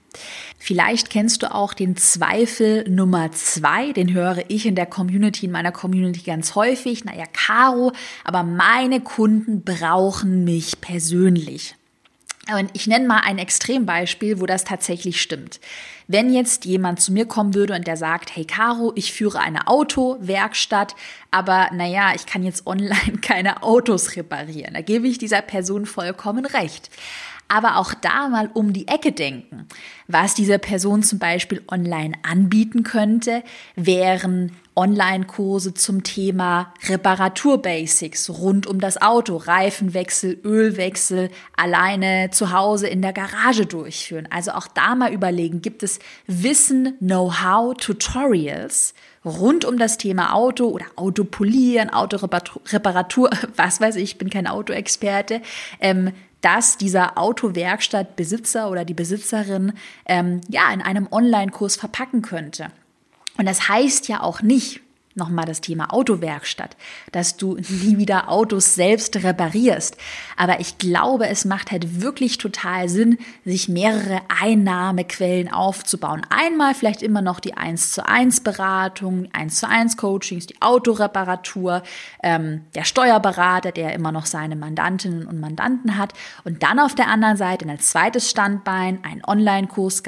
Vielleicht 0.59 1.11
kennst 1.11 1.43
du 1.43 1.52
auch 1.52 1.75
den 1.75 1.97
Zweifel 1.97 2.88
Nummer 2.88 3.33
zwei, 3.33 3.93
den 3.93 4.12
höre 4.12 4.45
ich 4.49 4.67
in 4.67 4.76
der 4.76 4.87
Community, 4.87 5.47
in 5.47 5.52
meiner 5.52 5.73
Community 5.73 6.21
ganz 6.21 6.55
häufig. 6.55 7.05
Naja, 7.05 7.25
Caro, 7.33 7.93
aber 8.25 8.43
meine 8.43 9.00
Kunden 9.00 9.64
brauchen 9.64 10.45
mich 10.45 10.81
persönlich. 10.81 11.75
Und 12.50 12.70
ich 12.72 12.88
nenne 12.88 13.06
mal 13.06 13.20
ein 13.20 13.38
Extrembeispiel, 13.38 14.40
wo 14.40 14.46
das 14.46 14.64
tatsächlich 14.64 15.22
stimmt. 15.22 15.61
Wenn 16.08 16.34
jetzt 16.34 16.64
jemand 16.64 17.00
zu 17.00 17.12
mir 17.12 17.25
kommen 17.25 17.54
würde 17.54 17.75
und 17.75 17.87
der 17.87 17.96
sagt, 17.96 18.34
hey 18.34 18.44
Caro, 18.44 18.92
ich 18.96 19.12
führe 19.12 19.38
eine 19.38 19.68
Autowerkstatt, 19.68 20.96
aber 21.30 21.70
naja, 21.72 22.12
ich 22.16 22.26
kann 22.26 22.42
jetzt 22.42 22.66
online 22.66 23.18
keine 23.22 23.62
Autos 23.62 24.16
reparieren. 24.16 24.75
Da 24.75 24.80
gebe 24.80 25.06
ich 25.06 25.18
dieser 25.18 25.40
Person 25.40 25.87
vollkommen 25.87 26.44
recht. 26.44 26.90
Aber 27.49 27.76
auch 27.76 27.92
da 27.92 28.28
mal 28.28 28.50
um 28.54 28.72
die 28.72 28.88
Ecke 28.88 29.12
denken. 29.12 29.66
Was 30.08 30.34
diese 30.34 30.58
Person 30.58 31.02
zum 31.02 31.18
Beispiel 31.18 31.62
online 31.68 32.14
anbieten 32.22 32.82
könnte, 32.82 33.42
wären 33.76 34.52
Online-Kurse 34.75 35.75
zum 35.75 36.02
Thema 36.02 36.72
Reparaturbasics 36.88 38.30
rund 38.30 38.66
um 38.66 38.80
das 38.80 39.00
Auto, 39.02 39.37
Reifenwechsel, 39.37 40.40
Ölwechsel, 40.44 41.30
alleine 41.56 42.30
zu 42.30 42.52
Hause 42.52 42.88
in 42.88 43.02
der 43.02 43.12
Garage 43.12 43.66
durchführen. 43.66 44.28
Also 44.30 44.52
auch 44.52 44.66
da 44.68 44.94
mal 44.94 45.12
überlegen, 45.12 45.61
gibt 45.61 45.82
es 45.82 45.99
Wissen, 46.26 46.96
Know-how, 47.00 47.75
Tutorials 47.76 48.94
rund 49.25 49.64
um 49.64 49.78
das 49.78 49.99
Thema 49.99 50.34
Auto 50.34 50.68
oder 50.68 50.87
Auto 50.96 51.25
polieren, 51.25 51.90
Autoreparatur, 51.90 53.30
was 53.56 53.80
weiß 53.80 53.96
ich, 53.96 54.02
ich 54.02 54.18
bin 54.18 54.30
kein 54.30 54.46
Autoexperte, 54.46 55.42
ähm, 55.80 56.12
dass 56.42 56.76
dieser 56.76 57.16
Autowerkstattbesitzer 57.16 58.70
oder 58.70 58.84
die 58.84 58.94
Besitzerin 58.94 59.72
ähm, 60.06 60.42
ja 60.49 60.70
in 60.72 60.82
einem 60.82 61.08
Online-Kurs 61.11 61.76
verpacken 61.76 62.20
könnte. 62.20 62.70
Und 63.38 63.46
das 63.46 63.68
heißt 63.68 64.08
ja 64.08 64.20
auch 64.20 64.42
nicht, 64.42 64.80
nochmal 65.14 65.45
das 65.45 65.61
Thema 65.61 65.92
Autowerkstatt, 65.92 66.76
dass 67.12 67.37
du 67.37 67.57
nie 67.57 67.99
wieder 67.99 68.28
Autos 68.28 68.75
selbst 68.75 69.16
reparierst. 69.16 69.97
Aber 70.37 70.61
ich 70.61 70.78
glaube, 70.78 71.28
es 71.28 71.45
macht 71.45 71.71
halt 71.71 72.00
wirklich 72.00 72.38
total 72.38 72.88
Sinn, 72.88 73.19
sich 73.45 73.69
mehrere 73.69 74.21
Einnahmequellen 74.40 75.52
aufzubauen. 75.52 76.23
Einmal 76.31 76.75
vielleicht 76.75 77.02
immer 77.02 77.23
noch 77.23 77.40
die 77.40 77.57
1 77.57 77.92
zu 77.92 78.07
1 78.07 78.40
Beratung, 78.40 79.28
1 79.33 79.57
zu 79.57 79.69
1 79.69 79.97
Coachings, 79.97 80.47
die 80.47 80.61
Autoreparatur, 80.61 81.83
ähm, 82.23 82.62
der 82.75 82.85
Steuerberater, 82.85 83.73
der 83.73 83.92
immer 83.95 84.12
noch 84.12 84.26
seine 84.26 84.57
Mandantinnen 84.57 85.26
und 85.26 85.40
Mandanten 85.40 85.97
hat. 85.97 86.12
Und 86.45 86.62
dann 86.62 86.78
auf 86.78 86.95
der 86.95 87.09
anderen 87.09 87.37
Seite 87.37 87.69
ein 87.69 87.78
zweites 87.78 88.31
Standbein, 88.31 89.00
ein 89.02 89.23
Online-Kurs, 89.26 90.02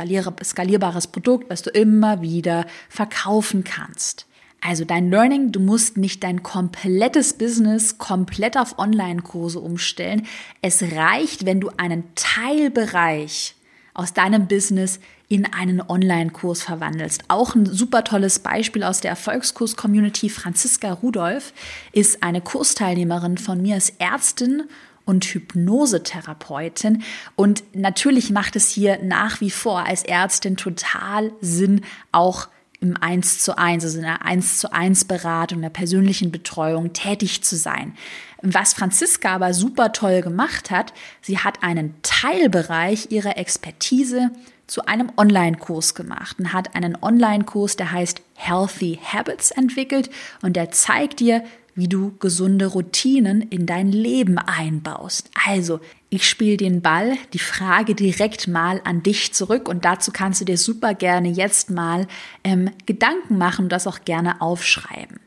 skalierbares 0.44 1.06
Produkt, 1.08 1.50
was 1.50 1.62
du 1.62 1.70
immer 1.70 2.23
wieder 2.23 2.66
verkaufen 2.88 3.64
kannst. 3.64 4.26
Also 4.66 4.87
dein 4.87 5.11
Learning, 5.11 5.52
du 5.52 5.61
musst 5.61 5.99
nicht 5.99 6.23
dein 6.25 6.42
komplettes 6.42 7.35
Business 7.35 7.99
komplett 7.99 8.56
auf 8.56 8.78
Online-Kurse 8.78 9.61
umstellen. 9.61 10.26
Es 10.62 10.83
reicht, 10.83 11.44
wenn 11.44 11.61
du 11.61 11.71
einen 11.76 12.04
Teilbereich 12.14 13.56
aus 13.92 14.14
deinem 14.14 14.49
Business 14.49 15.00
in 15.28 15.44
einen 15.52 15.83
Online-Kurs 15.83 16.62
verwandelst. 16.62 17.25
Auch 17.28 17.54
ein 17.54 17.66
super 17.66 18.04
tolles 18.04 18.38
Beispiel 18.38 18.85
aus 18.85 19.02
der 19.02 19.11
Erfolgskurs-Community. 19.11 20.30
Franziska 20.30 20.94
Rudolph 20.94 21.52
ist 21.92 22.23
eine 22.23 22.40
Kursteilnehmerin 22.40 23.37
von 23.37 23.61
mir 23.61 23.75
als 23.75 23.90
Ärztin 23.99 24.62
und 25.04 25.26
Hypnosetherapeutin. 25.26 27.02
Und 27.37 27.64
natürlich 27.75 28.30
macht 28.30 28.56
es 28.56 28.71
hier 28.71 28.99
nach 29.02 29.42
wie 29.42 29.50
vor 29.50 29.85
als 29.85 30.04
Ärztin 30.04 30.56
total 30.56 31.33
Sinn, 31.42 31.83
auch 32.12 32.49
im 32.84 32.96
1 32.96 33.40
zu 33.40 33.56
1, 33.56 33.84
also 33.84 33.98
in 33.98 34.04
einer 34.04 34.24
1 34.24 34.58
zu 34.58 34.72
1 34.72 35.06
Beratung, 35.06 35.62
der 35.62 35.70
persönlichen 35.70 36.30
Betreuung 36.30 36.92
tätig 36.92 37.42
zu 37.42 37.56
sein. 37.56 37.94
Was 38.42 38.74
Franziska 38.74 39.34
aber 39.34 39.54
super 39.54 39.92
toll 39.92 40.20
gemacht 40.20 40.70
hat, 40.70 40.92
sie 41.22 41.38
hat 41.38 41.62
einen 41.62 41.94
Teilbereich 42.02 43.10
ihrer 43.10 43.38
Expertise 43.38 44.30
zu 44.66 44.86
einem 44.86 45.10
Online-Kurs 45.16 45.94
gemacht 45.94 46.38
und 46.38 46.52
hat 46.52 46.74
einen 46.74 46.96
Online-Kurs, 47.00 47.76
der 47.76 47.90
heißt 47.90 48.20
Healthy 48.34 49.00
Habits 49.02 49.50
entwickelt 49.50 50.10
und 50.42 50.56
der 50.56 50.70
zeigt 50.70 51.20
dir, 51.20 51.42
wie 51.74 51.88
du 51.88 52.16
gesunde 52.18 52.66
Routinen 52.66 53.42
in 53.42 53.66
dein 53.66 53.90
Leben 53.90 54.38
einbaust. 54.38 55.30
Also, 55.46 55.80
ich 56.14 56.28
spiele 56.28 56.56
den 56.56 56.80
Ball, 56.80 57.16
die 57.33 57.38
Frage 57.38 57.94
direkt 57.94 58.47
mal 58.47 58.80
an 58.85 59.02
dich 59.02 59.33
zurück 59.35 59.68
und 59.68 59.85
dazu 59.85 60.12
kannst 60.12 60.40
du 60.40 60.44
dir 60.44 60.59
super 60.59 60.94
gerne 60.94 61.28
jetzt 61.28 61.71
mal 61.71 62.06
ähm, 62.44 62.71
Gedanken 62.87 63.37
machen 63.37 63.64
und 63.64 63.73
das 63.73 63.87
auch 63.87 64.04
gerne 64.04 64.40
aufschreiben. 64.40 65.18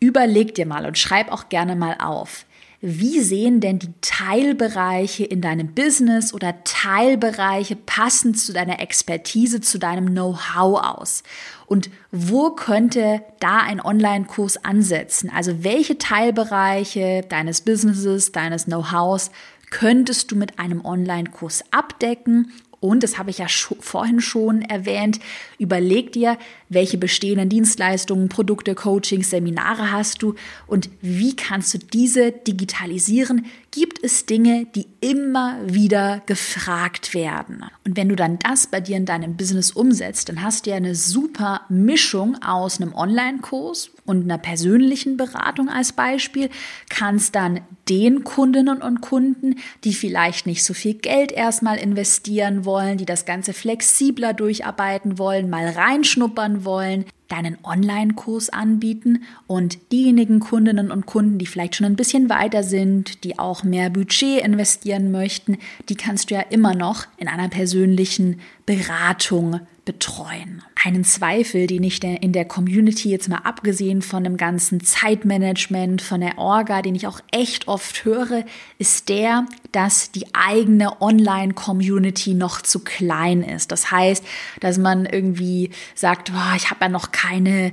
Überleg 0.00 0.54
dir 0.54 0.66
mal 0.66 0.84
und 0.84 0.98
schreib 0.98 1.30
auch 1.32 1.48
gerne 1.48 1.76
mal 1.76 1.96
auf. 1.98 2.44
Wie 2.84 3.20
sehen 3.20 3.60
denn 3.60 3.78
die 3.78 3.94
Teilbereiche 4.00 5.24
in 5.24 5.40
deinem 5.40 5.72
Business 5.72 6.34
oder 6.34 6.64
Teilbereiche 6.64 7.76
passend 7.76 8.40
zu 8.40 8.52
deiner 8.52 8.80
Expertise, 8.80 9.60
zu 9.60 9.78
deinem 9.78 10.06
Know-how 10.06 10.82
aus? 10.98 11.22
Und 11.66 11.90
wo 12.10 12.50
könnte 12.50 13.22
da 13.38 13.58
ein 13.58 13.80
Online-Kurs 13.80 14.64
ansetzen? 14.64 15.30
Also 15.32 15.62
welche 15.62 15.96
Teilbereiche 15.96 17.24
deines 17.28 17.60
Businesses, 17.60 18.32
deines 18.32 18.64
Know-hows 18.64 19.30
könntest 19.72 20.30
du 20.30 20.36
mit 20.36 20.58
einem 20.58 20.84
Online-Kurs 20.84 21.64
abdecken 21.70 22.52
und, 22.78 23.04
das 23.04 23.16
habe 23.16 23.30
ich 23.30 23.38
ja 23.38 23.46
vorhin 23.78 24.20
schon 24.20 24.60
erwähnt, 24.62 25.20
überleg 25.56 26.10
dir, 26.10 26.36
welche 26.68 26.98
bestehenden 26.98 27.48
Dienstleistungen, 27.48 28.28
Produkte, 28.28 28.74
Coachings, 28.74 29.30
Seminare 29.30 29.92
hast 29.92 30.20
du 30.20 30.34
und 30.66 30.90
wie 31.00 31.36
kannst 31.36 31.72
du 31.74 31.78
diese 31.78 32.32
digitalisieren? 32.32 33.46
Gibt 33.70 34.02
es 34.02 34.26
Dinge, 34.26 34.66
die 34.74 34.88
immer 35.00 35.60
wieder 35.64 36.22
gefragt 36.26 37.14
werden? 37.14 37.64
Und 37.86 37.96
wenn 37.96 38.08
du 38.08 38.16
dann 38.16 38.40
das 38.40 38.66
bei 38.66 38.80
dir 38.80 38.96
in 38.96 39.06
deinem 39.06 39.36
Business 39.36 39.70
umsetzt, 39.70 40.28
dann 40.28 40.42
hast 40.42 40.66
du 40.66 40.70
ja 40.70 40.76
eine 40.76 40.96
super 40.96 41.60
Mischung 41.68 42.36
aus 42.42 42.80
einem 42.80 42.94
Online-Kurs 42.94 43.91
und 44.04 44.24
einer 44.24 44.38
persönlichen 44.38 45.16
Beratung 45.16 45.68
als 45.68 45.92
Beispiel, 45.92 46.50
kannst 46.88 47.34
dann 47.34 47.60
den 47.88 48.24
Kundinnen 48.24 48.82
und 48.82 49.00
Kunden, 49.00 49.56
die 49.84 49.94
vielleicht 49.94 50.46
nicht 50.46 50.64
so 50.64 50.74
viel 50.74 50.94
Geld 50.94 51.32
erstmal 51.32 51.78
investieren 51.78 52.64
wollen, 52.64 52.98
die 52.98 53.06
das 53.06 53.24
Ganze 53.24 53.52
flexibler 53.52 54.34
durcharbeiten 54.34 55.18
wollen, 55.18 55.50
mal 55.50 55.68
reinschnuppern 55.68 56.64
wollen, 56.64 57.04
deinen 57.32 57.56
Online-Kurs 57.64 58.50
anbieten 58.50 59.22
und 59.46 59.78
diejenigen 59.90 60.38
Kundinnen 60.38 60.90
und 60.90 61.06
Kunden, 61.06 61.38
die 61.38 61.46
vielleicht 61.46 61.76
schon 61.76 61.86
ein 61.86 61.96
bisschen 61.96 62.28
weiter 62.28 62.62
sind, 62.62 63.24
die 63.24 63.38
auch 63.38 63.64
mehr 63.64 63.88
Budget 63.88 64.44
investieren 64.44 65.10
möchten, 65.10 65.56
die 65.88 65.94
kannst 65.94 66.30
du 66.30 66.34
ja 66.34 66.42
immer 66.42 66.74
noch 66.74 67.06
in 67.16 67.28
einer 67.28 67.48
persönlichen 67.48 68.40
Beratung 68.66 69.60
betreuen. 69.86 70.62
Einen 70.84 71.04
Zweifel, 71.04 71.68
den 71.68 71.84
ich 71.84 72.02
in 72.02 72.32
der 72.32 72.44
Community 72.44 73.08
jetzt 73.10 73.28
mal 73.28 73.42
abgesehen 73.44 74.02
von 74.02 74.24
dem 74.24 74.36
ganzen 74.36 74.82
Zeitmanagement, 74.82 76.02
von 76.02 76.20
der 76.20 76.38
Orga, 76.38 76.82
den 76.82 76.96
ich 76.96 77.06
auch 77.06 77.20
echt 77.30 77.68
oft 77.68 78.04
höre, 78.04 78.44
ist 78.78 79.08
der, 79.08 79.46
dass 79.70 80.10
die 80.10 80.26
eigene 80.34 81.00
Online-Community 81.00 82.34
noch 82.34 82.62
zu 82.62 82.80
klein 82.80 83.44
ist. 83.44 83.70
Das 83.70 83.92
heißt, 83.92 84.24
dass 84.58 84.76
man 84.78 85.06
irgendwie 85.06 85.70
sagt, 85.94 86.32
oh, 86.34 86.56
ich 86.56 86.70
habe 86.70 86.86
ja 86.86 86.88
noch 86.88 87.12
keine 87.12 87.72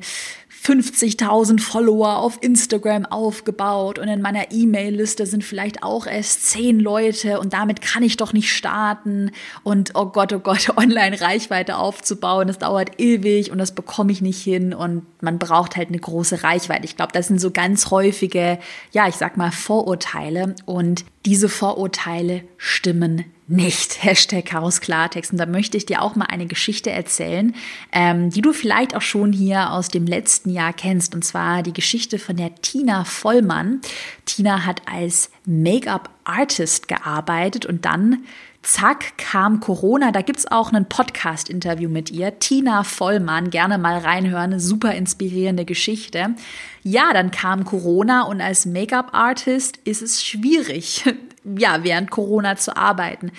50.000 0.63 1.61
Follower 1.61 2.17
auf 2.17 2.37
Instagram 2.41 3.05
aufgebaut 3.05 3.97
und 3.97 4.07
in 4.07 4.21
meiner 4.21 4.51
E-Mail-Liste 4.51 5.25
sind 5.25 5.43
vielleicht 5.43 5.83
auch 5.83 6.05
erst 6.05 6.47
zehn 6.47 6.79
Leute 6.79 7.39
und 7.39 7.53
damit 7.53 7.81
kann 7.81 8.03
ich 8.03 8.17
doch 8.17 8.33
nicht 8.33 8.53
starten 8.53 9.31
und 9.63 9.91
oh 9.95 10.07
Gott, 10.07 10.33
oh 10.33 10.39
Gott, 10.39 10.69
Online-Reichweite 10.77 11.77
aufzubauen, 11.77 12.47
das 12.47 12.59
dauert 12.59 12.99
ewig 12.99 13.51
und 13.51 13.57
das 13.57 13.73
bekomme 13.73 14.11
ich 14.11 14.21
nicht 14.21 14.41
hin 14.41 14.73
und 14.73 15.05
man 15.21 15.39
braucht 15.39 15.77
halt 15.77 15.89
eine 15.89 15.99
große 15.99 16.43
Reichweite. 16.43 16.85
Ich 16.85 16.97
glaube, 16.97 17.13
das 17.13 17.27
sind 17.27 17.39
so 17.39 17.51
ganz 17.51 17.89
häufige, 17.89 18.59
ja, 18.91 19.07
ich 19.07 19.15
sag 19.15 19.37
mal 19.37 19.51
Vorurteile 19.51 20.55
und 20.65 21.05
diese 21.25 21.49
Vorurteile 21.49 22.43
stimmen 22.57 23.25
nicht. 23.49 24.03
Hashtag 24.03 24.45
Chaos 24.45 24.81
Klartext. 24.81 25.31
Und 25.31 25.37
da 25.37 25.45
möchte 25.45 25.77
ich 25.77 25.85
dir 25.85 26.01
auch 26.01 26.15
mal 26.15 26.25
eine 26.25 26.45
Geschichte 26.45 26.91
erzählen, 26.91 27.55
ähm, 27.91 28.29
die 28.29 28.41
du 28.41 28.53
vielleicht 28.53 28.95
auch 28.95 29.01
schon 29.01 29.33
hier 29.33 29.71
aus 29.71 29.89
dem 29.89 30.05
letzten 30.05 30.49
Jahr 30.49 30.73
kennst. 30.73 31.15
Und 31.15 31.23
zwar 31.23 31.63
die 31.63 31.73
Geschichte 31.73 32.19
von 32.19 32.37
der 32.37 32.55
Tina 32.55 33.03
Vollmann. 33.03 33.81
Tina 34.25 34.65
hat 34.65 34.81
als 34.91 35.31
Make-up-Artist 35.45 36.87
gearbeitet 36.87 37.65
und 37.65 37.85
dann 37.85 38.23
Zack, 38.61 39.17
kam 39.17 39.61
Corona. 39.61 40.11
Da 40.11 40.21
gibt's 40.21 40.45
auch 40.45 40.71
einen 40.71 40.85
Podcast-Interview 40.85 41.89
mit 41.89 42.11
ihr. 42.11 42.39
Tina 42.39 42.83
Vollmann, 42.83 43.51
gerne 43.51 43.77
mal 43.77 43.97
reinhören. 43.99 44.59
Super 44.59 44.93
inspirierende 44.95 45.63
Geschichte. 45.63 46.35
Ja, 46.83 47.13
dann 47.13 47.31
kam 47.31 47.63
Corona 47.63 48.23
und 48.23 48.41
als 48.41 48.65
Make-up-Artist 48.65 49.77
ist 49.85 50.01
es 50.01 50.23
schwierig, 50.23 51.05
ja, 51.57 51.83
während 51.83 52.11
Corona 52.11 52.55
zu 52.55 52.75
arbeiten. 52.75 53.31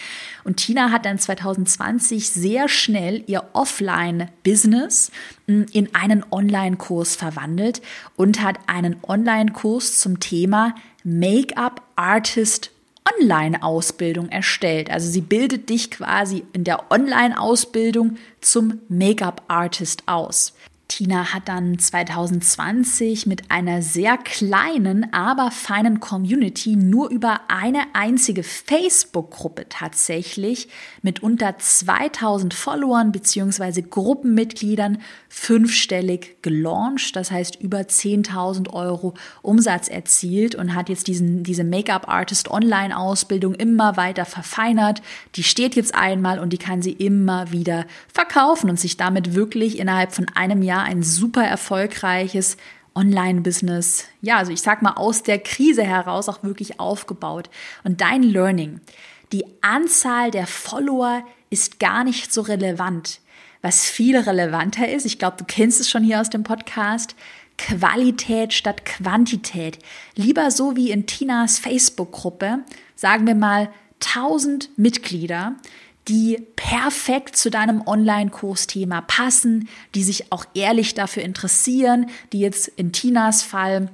Und 0.44 0.56
Tina 0.56 0.90
hat 0.90 1.04
dann 1.04 1.18
2020 1.18 2.30
sehr 2.30 2.68
schnell 2.68 3.22
ihr 3.26 3.44
Offline-Business 3.52 5.10
hm, 5.46 5.66
in 5.72 5.94
einen 5.94 6.24
Online-Kurs 6.30 7.16
verwandelt 7.16 7.82
und 8.16 8.42
hat 8.42 8.58
einen 8.66 8.96
Online-Kurs 9.06 9.98
zum 9.98 10.20
Thema 10.20 10.74
Make-up-Artist 11.04 12.70
Online-Ausbildung 13.18 14.28
erstellt. 14.28 14.90
Also 14.90 15.10
sie 15.10 15.20
bildet 15.20 15.68
dich 15.68 15.90
quasi 15.90 16.44
in 16.52 16.64
der 16.64 16.90
Online-Ausbildung 16.90 18.16
zum 18.40 18.80
Make-up-Artist 18.88 20.04
aus. 20.06 20.54
Tina 20.90 21.32
hat 21.32 21.48
dann 21.48 21.78
2020 21.78 23.26
mit 23.26 23.48
einer 23.48 23.80
sehr 23.80 24.18
kleinen, 24.18 25.12
aber 25.12 25.52
feinen 25.52 26.00
Community 26.00 26.74
nur 26.74 27.10
über 27.10 27.42
eine 27.46 27.82
einzige 27.92 28.42
Facebook-Gruppe 28.42 29.66
tatsächlich 29.68 30.68
mit 31.00 31.22
unter 31.22 31.56
2000 31.56 32.54
Followern 32.54 33.12
bzw. 33.12 33.82
Gruppenmitgliedern 33.82 34.98
fünfstellig 35.28 36.42
gelauncht, 36.42 37.14
das 37.14 37.30
heißt 37.30 37.60
über 37.60 37.78
10.000 37.78 38.70
Euro 38.70 39.14
Umsatz 39.42 39.86
erzielt 39.86 40.56
und 40.56 40.74
hat 40.74 40.88
jetzt 40.88 41.06
diesen, 41.06 41.44
diese 41.44 41.62
Make-up-Artist 41.62 42.50
Online-Ausbildung 42.50 43.54
immer 43.54 43.96
weiter 43.96 44.24
verfeinert. 44.24 45.02
Die 45.36 45.44
steht 45.44 45.76
jetzt 45.76 45.94
einmal 45.94 46.40
und 46.40 46.52
die 46.52 46.58
kann 46.58 46.82
sie 46.82 46.92
immer 46.92 47.52
wieder 47.52 47.86
verkaufen 48.12 48.68
und 48.68 48.80
sich 48.80 48.96
damit 48.96 49.36
wirklich 49.36 49.78
innerhalb 49.78 50.12
von 50.12 50.26
einem 50.34 50.62
Jahr 50.62 50.79
ein 50.82 51.02
super 51.02 51.44
erfolgreiches 51.44 52.56
Online-Business, 52.94 54.06
ja, 54.20 54.38
also 54.38 54.52
ich 54.52 54.60
sag 54.60 54.82
mal 54.82 54.94
aus 54.94 55.22
der 55.22 55.38
Krise 55.38 55.84
heraus 55.84 56.28
auch 56.28 56.42
wirklich 56.42 56.80
aufgebaut. 56.80 57.48
Und 57.84 58.00
dein 58.00 58.22
Learning, 58.22 58.80
die 59.32 59.44
Anzahl 59.60 60.30
der 60.30 60.46
Follower 60.46 61.22
ist 61.50 61.78
gar 61.78 62.04
nicht 62.04 62.32
so 62.32 62.42
relevant. 62.42 63.20
Was 63.62 63.84
viel 63.84 64.16
relevanter 64.16 64.88
ist, 64.88 65.06
ich 65.06 65.18
glaube, 65.18 65.36
du 65.38 65.44
kennst 65.44 65.80
es 65.80 65.90
schon 65.90 66.02
hier 66.02 66.20
aus 66.20 66.30
dem 66.30 66.42
Podcast, 66.42 67.14
Qualität 67.58 68.54
statt 68.54 68.86
Quantität. 68.86 69.78
Lieber 70.14 70.50
so 70.50 70.76
wie 70.76 70.90
in 70.90 71.06
Tinas 71.06 71.58
Facebook-Gruppe, 71.58 72.60
sagen 72.96 73.26
wir 73.26 73.34
mal 73.34 73.68
1000 74.02 74.78
Mitglieder, 74.78 75.56
die 76.08 76.46
perfekt 76.56 77.36
zu 77.36 77.50
deinem 77.50 77.86
Online-Kursthema 77.86 79.02
passen, 79.02 79.68
die 79.94 80.02
sich 80.02 80.32
auch 80.32 80.44
ehrlich 80.54 80.94
dafür 80.94 81.22
interessieren, 81.22 82.06
die 82.32 82.40
jetzt 82.40 82.68
in 82.68 82.92
Tinas 82.92 83.42
Fall 83.42 83.90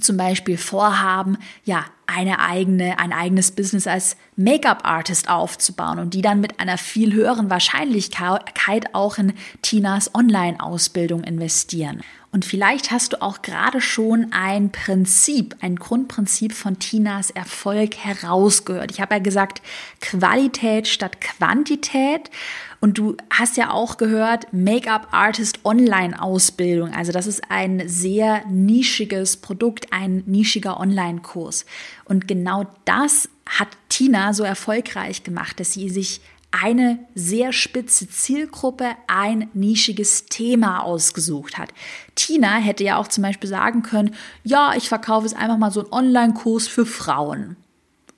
zum 0.00 0.16
Beispiel 0.16 0.58
vorhaben, 0.58 1.38
ja, 1.64 1.84
eine 2.06 2.38
eigene, 2.38 2.98
ein 2.98 3.12
eigenes 3.12 3.50
Business 3.50 3.86
als 3.86 4.16
Make-up-Artist 4.36 5.28
aufzubauen 5.28 5.98
und 5.98 6.14
die 6.14 6.22
dann 6.22 6.40
mit 6.40 6.60
einer 6.60 6.78
viel 6.78 7.12
höheren 7.12 7.50
Wahrscheinlichkeit 7.50 8.94
auch 8.94 9.18
in 9.18 9.32
Tinas 9.62 10.14
Online-Ausbildung 10.14 11.24
investieren. 11.24 12.02
Und 12.36 12.44
vielleicht 12.44 12.90
hast 12.90 13.14
du 13.14 13.22
auch 13.22 13.40
gerade 13.40 13.80
schon 13.80 14.26
ein 14.30 14.70
Prinzip, 14.70 15.56
ein 15.62 15.76
Grundprinzip 15.76 16.52
von 16.52 16.78
Tinas 16.78 17.30
Erfolg 17.30 17.96
herausgehört. 17.96 18.90
Ich 18.90 19.00
habe 19.00 19.14
ja 19.14 19.20
gesagt, 19.20 19.62
Qualität 20.02 20.86
statt 20.86 21.22
Quantität. 21.22 22.30
Und 22.78 22.98
du 22.98 23.16
hast 23.30 23.56
ja 23.56 23.70
auch 23.70 23.96
gehört, 23.96 24.52
Make-up 24.52 25.08
Artist 25.12 25.60
Online 25.64 26.20
Ausbildung. 26.20 26.92
Also 26.92 27.10
das 27.10 27.26
ist 27.26 27.50
ein 27.50 27.88
sehr 27.88 28.44
nischiges 28.48 29.38
Produkt, 29.38 29.94
ein 29.94 30.22
nischiger 30.26 30.78
Online-Kurs. 30.78 31.64
Und 32.04 32.28
genau 32.28 32.66
das 32.84 33.30
hat 33.46 33.68
Tina 33.88 34.34
so 34.34 34.44
erfolgreich 34.44 35.24
gemacht, 35.24 35.58
dass 35.58 35.72
sie 35.72 35.88
sich 35.88 36.20
eine 36.62 36.98
sehr 37.14 37.52
spitze 37.52 38.08
Zielgruppe, 38.08 38.90
ein 39.06 39.48
nischiges 39.54 40.26
Thema 40.26 40.82
ausgesucht 40.82 41.58
hat. 41.58 41.70
Tina 42.14 42.56
hätte 42.56 42.84
ja 42.84 42.96
auch 42.96 43.08
zum 43.08 43.22
Beispiel 43.22 43.48
sagen 43.48 43.82
können, 43.82 44.14
ja, 44.42 44.72
ich 44.76 44.88
verkaufe 44.88 45.26
jetzt 45.26 45.36
einfach 45.36 45.58
mal 45.58 45.70
so 45.70 45.80
einen 45.80 45.92
Online-Kurs 45.92 46.68
für 46.68 46.86
Frauen. 46.86 47.56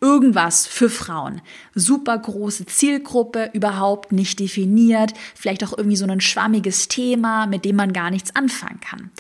Irgendwas 0.01 0.67
für 0.67 0.89
Frauen. 0.91 1.41
Super 1.75 2.17
große 2.19 2.67
Zielgruppe, 2.67 3.51
überhaupt 3.53 4.13
nicht 4.13 4.39
definiert, 4.39 5.13
vielleicht 5.35 5.65
auch 5.65 5.77
irgendwie 5.77 5.97
so 5.97 6.07
ein 6.07 6.21
schwammiges 6.21 6.87
Thema, 6.87 7.47
mit 7.47 7.65
dem 7.65 7.75
man 7.75 7.93
gar 7.93 8.11
nichts 8.11 8.37
anfangen 8.37 8.81
kann. 8.81 9.11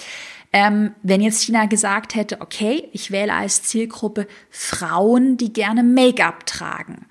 Ähm, 0.52 0.94
wenn 1.02 1.20
jetzt 1.20 1.44
Tina 1.44 1.66
gesagt 1.66 2.14
hätte, 2.14 2.40
okay, 2.40 2.88
ich 2.92 3.10
wähle 3.10 3.34
als 3.34 3.62
Zielgruppe 3.64 4.26
Frauen, 4.50 5.36
die 5.36 5.52
gerne 5.52 5.82
Make-up 5.82 6.46
tragen, 6.46 7.06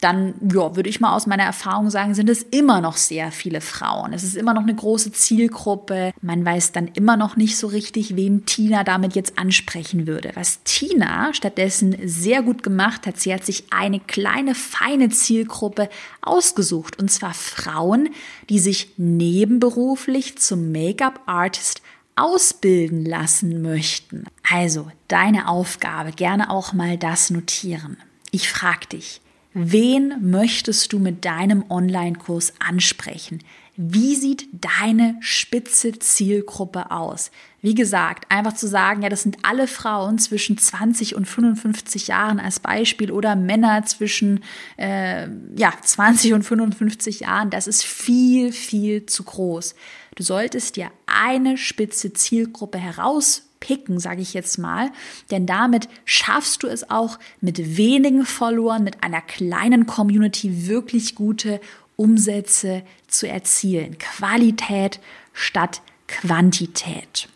dann 0.00 0.34
ja, 0.52 0.76
würde 0.76 0.90
ich 0.90 1.00
mal 1.00 1.14
aus 1.14 1.26
meiner 1.26 1.44
Erfahrung 1.44 1.88
sagen, 1.88 2.14
sind 2.14 2.28
es 2.28 2.42
immer 2.42 2.80
noch 2.82 2.96
sehr 2.98 3.32
viele 3.32 3.62
Frauen. 3.62 4.12
Es 4.12 4.24
ist 4.24 4.36
immer 4.36 4.52
noch 4.52 4.62
eine 4.62 4.74
große 4.74 5.10
Zielgruppe. 5.12 6.12
Man 6.20 6.44
weiß 6.44 6.72
dann 6.72 6.88
immer 6.88 7.16
noch 7.16 7.36
nicht 7.36 7.56
so 7.56 7.66
richtig, 7.66 8.14
wen 8.14 8.44
Tina 8.44 8.84
damit 8.84 9.14
jetzt 9.14 9.38
ansprechen 9.38 10.06
würde. 10.06 10.32
Was 10.34 10.62
Tina 10.64 11.32
stattdessen 11.32 11.96
sehr 12.04 12.42
gut 12.42 12.62
gemacht 12.62 13.06
hat, 13.06 13.18
sie 13.18 13.32
hat 13.32 13.46
sich 13.46 13.64
eine 13.70 14.00
kleine, 14.00 14.54
feine 14.54 15.08
Zielgruppe 15.08 15.88
ausgesucht. 16.20 16.98
Und 16.98 17.10
zwar 17.10 17.32
Frauen, 17.32 18.10
die 18.50 18.58
sich 18.58 18.92
nebenberuflich 18.98 20.36
zum 20.36 20.72
Make-up-Artist 20.72 21.80
ausbilden 22.16 23.04
lassen 23.04 23.62
möchten. 23.62 24.24
Also 24.50 24.90
deine 25.08 25.48
Aufgabe, 25.48 26.12
gerne 26.12 26.50
auch 26.50 26.74
mal 26.74 26.98
das 26.98 27.30
notieren. 27.30 27.96
Ich 28.30 28.48
frage 28.48 28.86
dich, 28.88 29.20
Wen 29.58 30.16
möchtest 30.20 30.92
du 30.92 30.98
mit 30.98 31.24
deinem 31.24 31.64
Online-Kurs 31.70 32.52
ansprechen? 32.58 33.42
Wie 33.74 34.14
sieht 34.14 34.48
deine 34.52 35.16
spitze 35.20 35.98
Zielgruppe 35.98 36.90
aus? 36.90 37.30
Wie 37.62 37.74
gesagt, 37.74 38.30
einfach 38.30 38.52
zu 38.52 38.66
sagen, 38.66 39.00
ja, 39.00 39.08
das 39.08 39.22
sind 39.22 39.38
alle 39.44 39.66
Frauen 39.66 40.18
zwischen 40.18 40.58
20 40.58 41.14
und 41.14 41.24
55 41.24 42.08
Jahren 42.08 42.38
als 42.38 42.60
Beispiel 42.60 43.10
oder 43.10 43.34
Männer 43.34 43.82
zwischen 43.86 44.44
äh, 44.76 45.26
ja, 45.56 45.72
20 45.82 46.34
und 46.34 46.42
55 46.42 47.20
Jahren, 47.20 47.48
das 47.48 47.66
ist 47.66 47.82
viel, 47.82 48.52
viel 48.52 49.06
zu 49.06 49.24
groß. 49.24 49.74
Du 50.16 50.22
solltest 50.22 50.76
dir 50.76 50.90
eine 51.06 51.56
spitze 51.56 52.12
Zielgruppe 52.12 52.76
heraus 52.76 53.45
picken, 53.60 53.98
sage 53.98 54.22
ich 54.22 54.34
jetzt 54.34 54.58
mal. 54.58 54.90
Denn 55.30 55.46
damit 55.46 55.88
schaffst 56.04 56.62
du 56.62 56.66
es 56.66 56.90
auch 56.90 57.18
mit 57.40 57.76
wenigen 57.76 58.24
Followern, 58.24 58.84
mit 58.84 59.02
einer 59.02 59.20
kleinen 59.20 59.86
Community 59.86 60.66
wirklich 60.68 61.14
gute 61.14 61.60
Umsätze 61.96 62.82
zu 63.08 63.28
erzielen. 63.28 63.98
Qualität 63.98 65.00
statt 65.32 65.80
Quantität. 66.06 67.28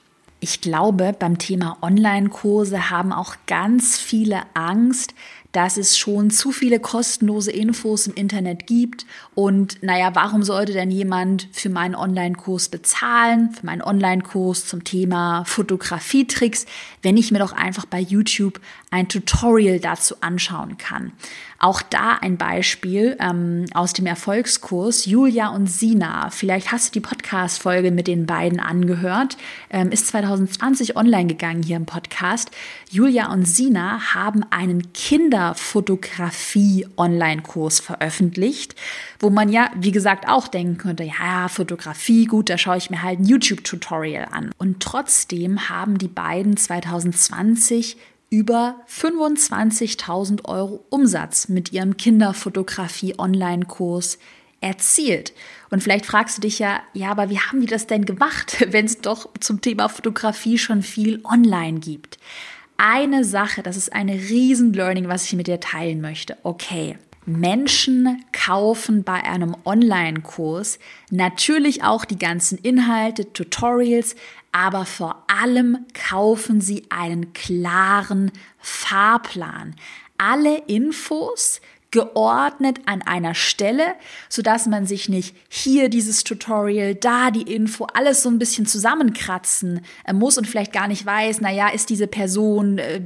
Ich 0.43 0.63
glaube, 0.63 1.15
beim 1.19 1.37
Thema 1.37 1.77
Online-Kurse 1.83 2.89
haben 2.89 3.13
auch 3.13 3.37
ganz 3.47 3.99
viele 3.99 4.43
Angst, 4.55 5.15
dass 5.53 5.77
es 5.77 5.99
schon 5.99 6.31
zu 6.31 6.53
viele 6.53 6.79
kostenlose 6.79 7.51
Infos 7.51 8.07
im 8.07 8.15
Internet 8.15 8.67
gibt. 8.67 9.05
Und 9.35 9.83
naja, 9.83 10.11
warum 10.15 10.43
sollte 10.43 10.73
denn 10.73 10.91
jemand 10.91 11.49
für 11.53 11.71
meinen 11.71 11.95
Online-Kurs 11.95 12.69
bezahlen, 12.69 13.51
für 13.53 13.67
meinen 13.67 13.83
Online-Kurs 13.83 14.67
zum 14.67 14.85
Thema 14.85 15.45
Fotografietricks, 15.47 16.67
wenn 17.03 17.17
ich 17.17 17.33
mir 17.33 17.39
doch 17.39 17.53
einfach 17.53 17.87
bei 17.87 18.01
YouTube 18.01 18.61
ein 18.91 19.09
Tutorial 19.09 19.81
dazu 19.81 20.17
anschauen 20.21 20.79
kann? 20.79 21.13
Auch 21.63 21.83
da 21.83 22.17
ein 22.23 22.39
Beispiel 22.39 23.19
ähm, 23.21 23.67
aus 23.75 23.93
dem 23.93 24.07
Erfolgskurs 24.07 25.05
Julia 25.05 25.49
und 25.49 25.67
Sina. 25.67 26.31
Vielleicht 26.31 26.73
hast 26.73 26.89
du 26.89 27.01
die 27.01 27.07
Podcast-Folge 27.07 27.91
mit 27.91 28.07
den 28.07 28.25
beiden 28.25 28.61
angehört. 28.61 29.37
Ähm, 29.69 29.93
ist 29.93 30.07
2020 30.07 30.97
online 30.97 31.27
gegangen 31.27 31.63
hier 31.63 31.77
im 31.77 31.85
Podcast. 31.85 32.51
Julia 32.91 33.31
und 33.31 33.45
Sina 33.45 34.15
haben 34.15 34.43
einen 34.49 34.91
Kinderfotografie-Online-Kurs 34.95 37.81
veröffentlicht, 37.81 38.75
wo 39.19 39.29
man 39.29 39.51
ja, 39.51 39.71
wie 39.77 39.93
gesagt, 39.93 40.29
auch 40.29 40.49
denken 40.49 40.79
könnte, 40.79 41.05
ja, 41.05 41.49
Fotografie, 41.49 42.25
gut, 42.25 42.49
da 42.49 42.57
schaue 42.57 42.79
ich 42.79 42.89
mir 42.89 43.03
halt 43.03 43.21
ein 43.21 43.27
YouTube-Tutorial 43.27 44.29
an. 44.33 44.51
Und 44.57 44.83
trotzdem 44.83 45.69
haben 45.69 45.99
die 45.99 46.09
beiden 46.09 46.57
2020 46.57 47.99
über 48.31 48.81
25.000 48.89 50.47
Euro 50.47 50.85
Umsatz 50.89 51.49
mit 51.49 51.73
ihrem 51.73 51.97
Kinderfotografie-Online-Kurs 51.97 54.19
erzielt. 54.61 55.33
Und 55.71 55.83
vielleicht 55.83 56.07
fragst 56.07 56.39
du 56.39 56.43
dich 56.43 56.61
ja, 56.61 56.81
ja, 56.93 57.11
aber 57.11 57.29
wie 57.31 57.41
haben 57.41 57.61
die 57.61 57.67
das 57.67 57.89
denn 57.89 58.05
gemacht, 58.05 58.65
wenn 58.71 58.87
es 58.87 59.01
doch 59.01 59.29
zum 59.41 59.61
Thema 59.61 59.89
Fotografie 59.89 60.59
schon 60.59 60.83
viel 60.83 61.21
online 61.25 61.81
gibt? 61.81 62.19
Eine 62.77 63.25
Sache, 63.25 63.63
das 63.63 63.77
ist 63.77 63.93
eine 63.93 64.15
riesen 64.15 64.73
Learning, 64.73 65.09
was 65.09 65.25
ich 65.25 65.33
mit 65.35 65.49
dir 65.49 65.61
teilen 65.61 66.01
möchte. 66.01 66.39
Okay, 66.45 66.97
Menschen 67.27 68.25
kaufen 68.33 69.05
bei 69.05 69.23
einem 69.25 69.55
Online-Kurs 69.65 70.79
natürlich 71.11 71.85
auch 71.85 72.07
die 72.07 72.19
ganzen 72.19 72.59
Inhalte, 72.59 73.33
Tutorials, 73.33 74.17
aber 74.53 74.85
vor 74.85 75.25
allem 75.29 75.87
kaufen 75.95 76.61
sie 76.61 76.87
einen 76.91 77.33
klaren 77.33 78.33
Fahrplan. 78.59 79.77
Alle 80.19 80.59
Infos 80.67 81.61
geordnet 81.91 82.79
an 82.87 83.03
einer 83.03 83.35
Stelle, 83.35 83.95
so 84.29 84.43
dass 84.43 84.67
man 84.67 84.87
sich 84.87 85.09
nicht 85.09 85.35
hier 85.49 85.89
dieses 85.89 86.23
Tutorial, 86.25 86.95
da 86.95 87.31
die 87.31 87.53
Info, 87.53 87.87
alles 87.95 88.23
so 88.23 88.29
ein 88.29 88.39
bisschen 88.39 88.67
zusammenkratzen 88.67 89.81
äh, 90.05 90.13
muss 90.13 90.39
und 90.39 90.47
vielleicht 90.47 90.73
gar 90.73 90.89
nicht 90.89 91.05
weiß, 91.05 91.41
na 91.41 91.51
ja, 91.51 91.69
ist 91.69 91.91
diese 91.91 92.07
Person 92.07 92.79
äh, 92.79 93.01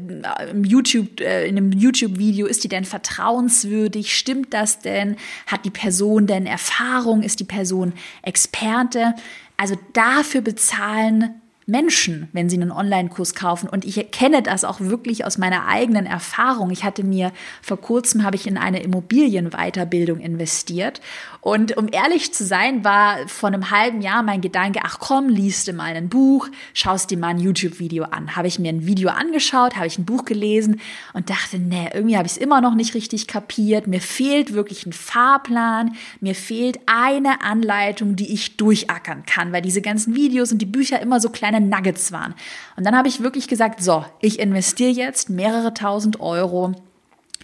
im 0.51 0.65
YouTube, 0.65 1.21
äh, 1.21 1.47
in 1.47 1.57
einem 1.57 1.73
YouTube-Video, 1.73 2.47
ist 2.47 2.65
die 2.65 2.69
denn 2.69 2.85
vertrauenswürdig? 2.85 4.15
Stimmt 4.15 4.53
das 4.53 4.81
denn? 4.81 5.17
Hat 5.47 5.65
die 5.65 5.71
Person 5.71 6.27
denn 6.27 6.47
Erfahrung? 6.47 7.23
Ist 7.23 7.41
die 7.41 7.45
Person 7.45 7.95
Experte? 8.23 9.15
Also 9.57 9.77
dafür 9.93 10.41
bezahlen 10.41 11.41
Menschen, 11.67 12.29
wenn 12.33 12.51
sie 12.51 12.57
einen 12.57 12.71
Online-Kurs 12.71 13.35
kaufen. 13.35 13.69
Und 13.69 13.85
ich 13.85 14.11
kenne 14.11 14.43
das 14.43 14.65
auch 14.65 14.81
wirklich 14.81 15.25
aus 15.25 15.39
meiner 15.39 15.67
eigenen 15.67 16.07
Erfahrung. 16.07 16.71
Ich 16.71 16.85
hatte 16.85 17.05
mir 17.05 17.33
vor 17.63 17.81
kurzem 17.81 18.23
habe 18.25 18.37
ich 18.37 18.47
in 18.47 18.59
eine 18.59 18.83
Immobilienweiterbildung 18.83 20.21
investiert. 20.21 21.01
Und 21.45 21.77
um 21.77 21.89
ehrlich 21.93 22.35
zu 22.35 22.45
sein, 22.45 22.85
war 22.85 23.29
vor 23.29 23.49
einem 23.49 23.71
halben 23.71 24.01
Jahr 24.03 24.25
mein 24.25 24.41
Gedanke, 24.41 24.81
ach 24.83 24.99
komm, 24.99 25.29
liest 25.29 25.69
du 25.69 25.73
mal 25.73 25.95
ein 25.95 26.09
Buch, 26.09 26.49
schaust 26.73 27.11
dir 27.11 27.19
mal 27.19 27.29
ein 27.29 27.39
YouTube-Video 27.39 28.05
an. 28.05 28.35
Habe 28.35 28.49
ich 28.49 28.59
mir 28.59 28.71
ein 28.71 28.87
Video 28.87 29.11
angeschaut, 29.11 29.77
habe 29.77 29.87
ich 29.87 29.99
ein 29.99 30.05
Buch 30.05 30.25
gelesen 30.25 30.81
und 31.13 31.31
dachte, 31.31 31.59
nee, 31.59 31.89
irgendwie 31.95 32.17
habe 32.17 32.27
ich 32.27 32.33
es 32.33 32.39
immer 32.39 32.61
noch 32.61 32.75
nicht 32.75 32.95
richtig 32.95 33.29
kapiert. 33.29 33.87
Mir 33.87 34.01
fehlt 34.01 34.55
wirklich 34.55 34.87
ein 34.87 34.93
Fahrplan. 34.93 35.95
Mir 36.21 36.35
fehlt 36.35 36.81
eine 36.87 37.43
Anleitung, 37.43 38.17
die 38.17 38.33
ich 38.33 38.57
durchackern 38.57 39.25
kann, 39.25 39.53
weil 39.53 39.63
diese 39.63 39.83
ganzen 39.83 40.17
Videos 40.17 40.51
und 40.51 40.59
die 40.59 40.67
Bücher 40.67 41.01
immer 41.01 41.21
so 41.21 41.29
klein 41.29 41.45
kleine 41.45 41.61
Nuggets 41.61 42.11
waren. 42.13 42.35
Und 42.77 42.85
dann 42.85 42.97
habe 42.97 43.09
ich 43.09 43.23
wirklich 43.23 43.49
gesagt, 43.49 43.83
so, 43.83 44.05
ich 44.21 44.39
investiere 44.39 44.93
jetzt 44.93 45.29
mehrere 45.29 45.75
tausend 45.75 46.21
Euro 46.21 46.75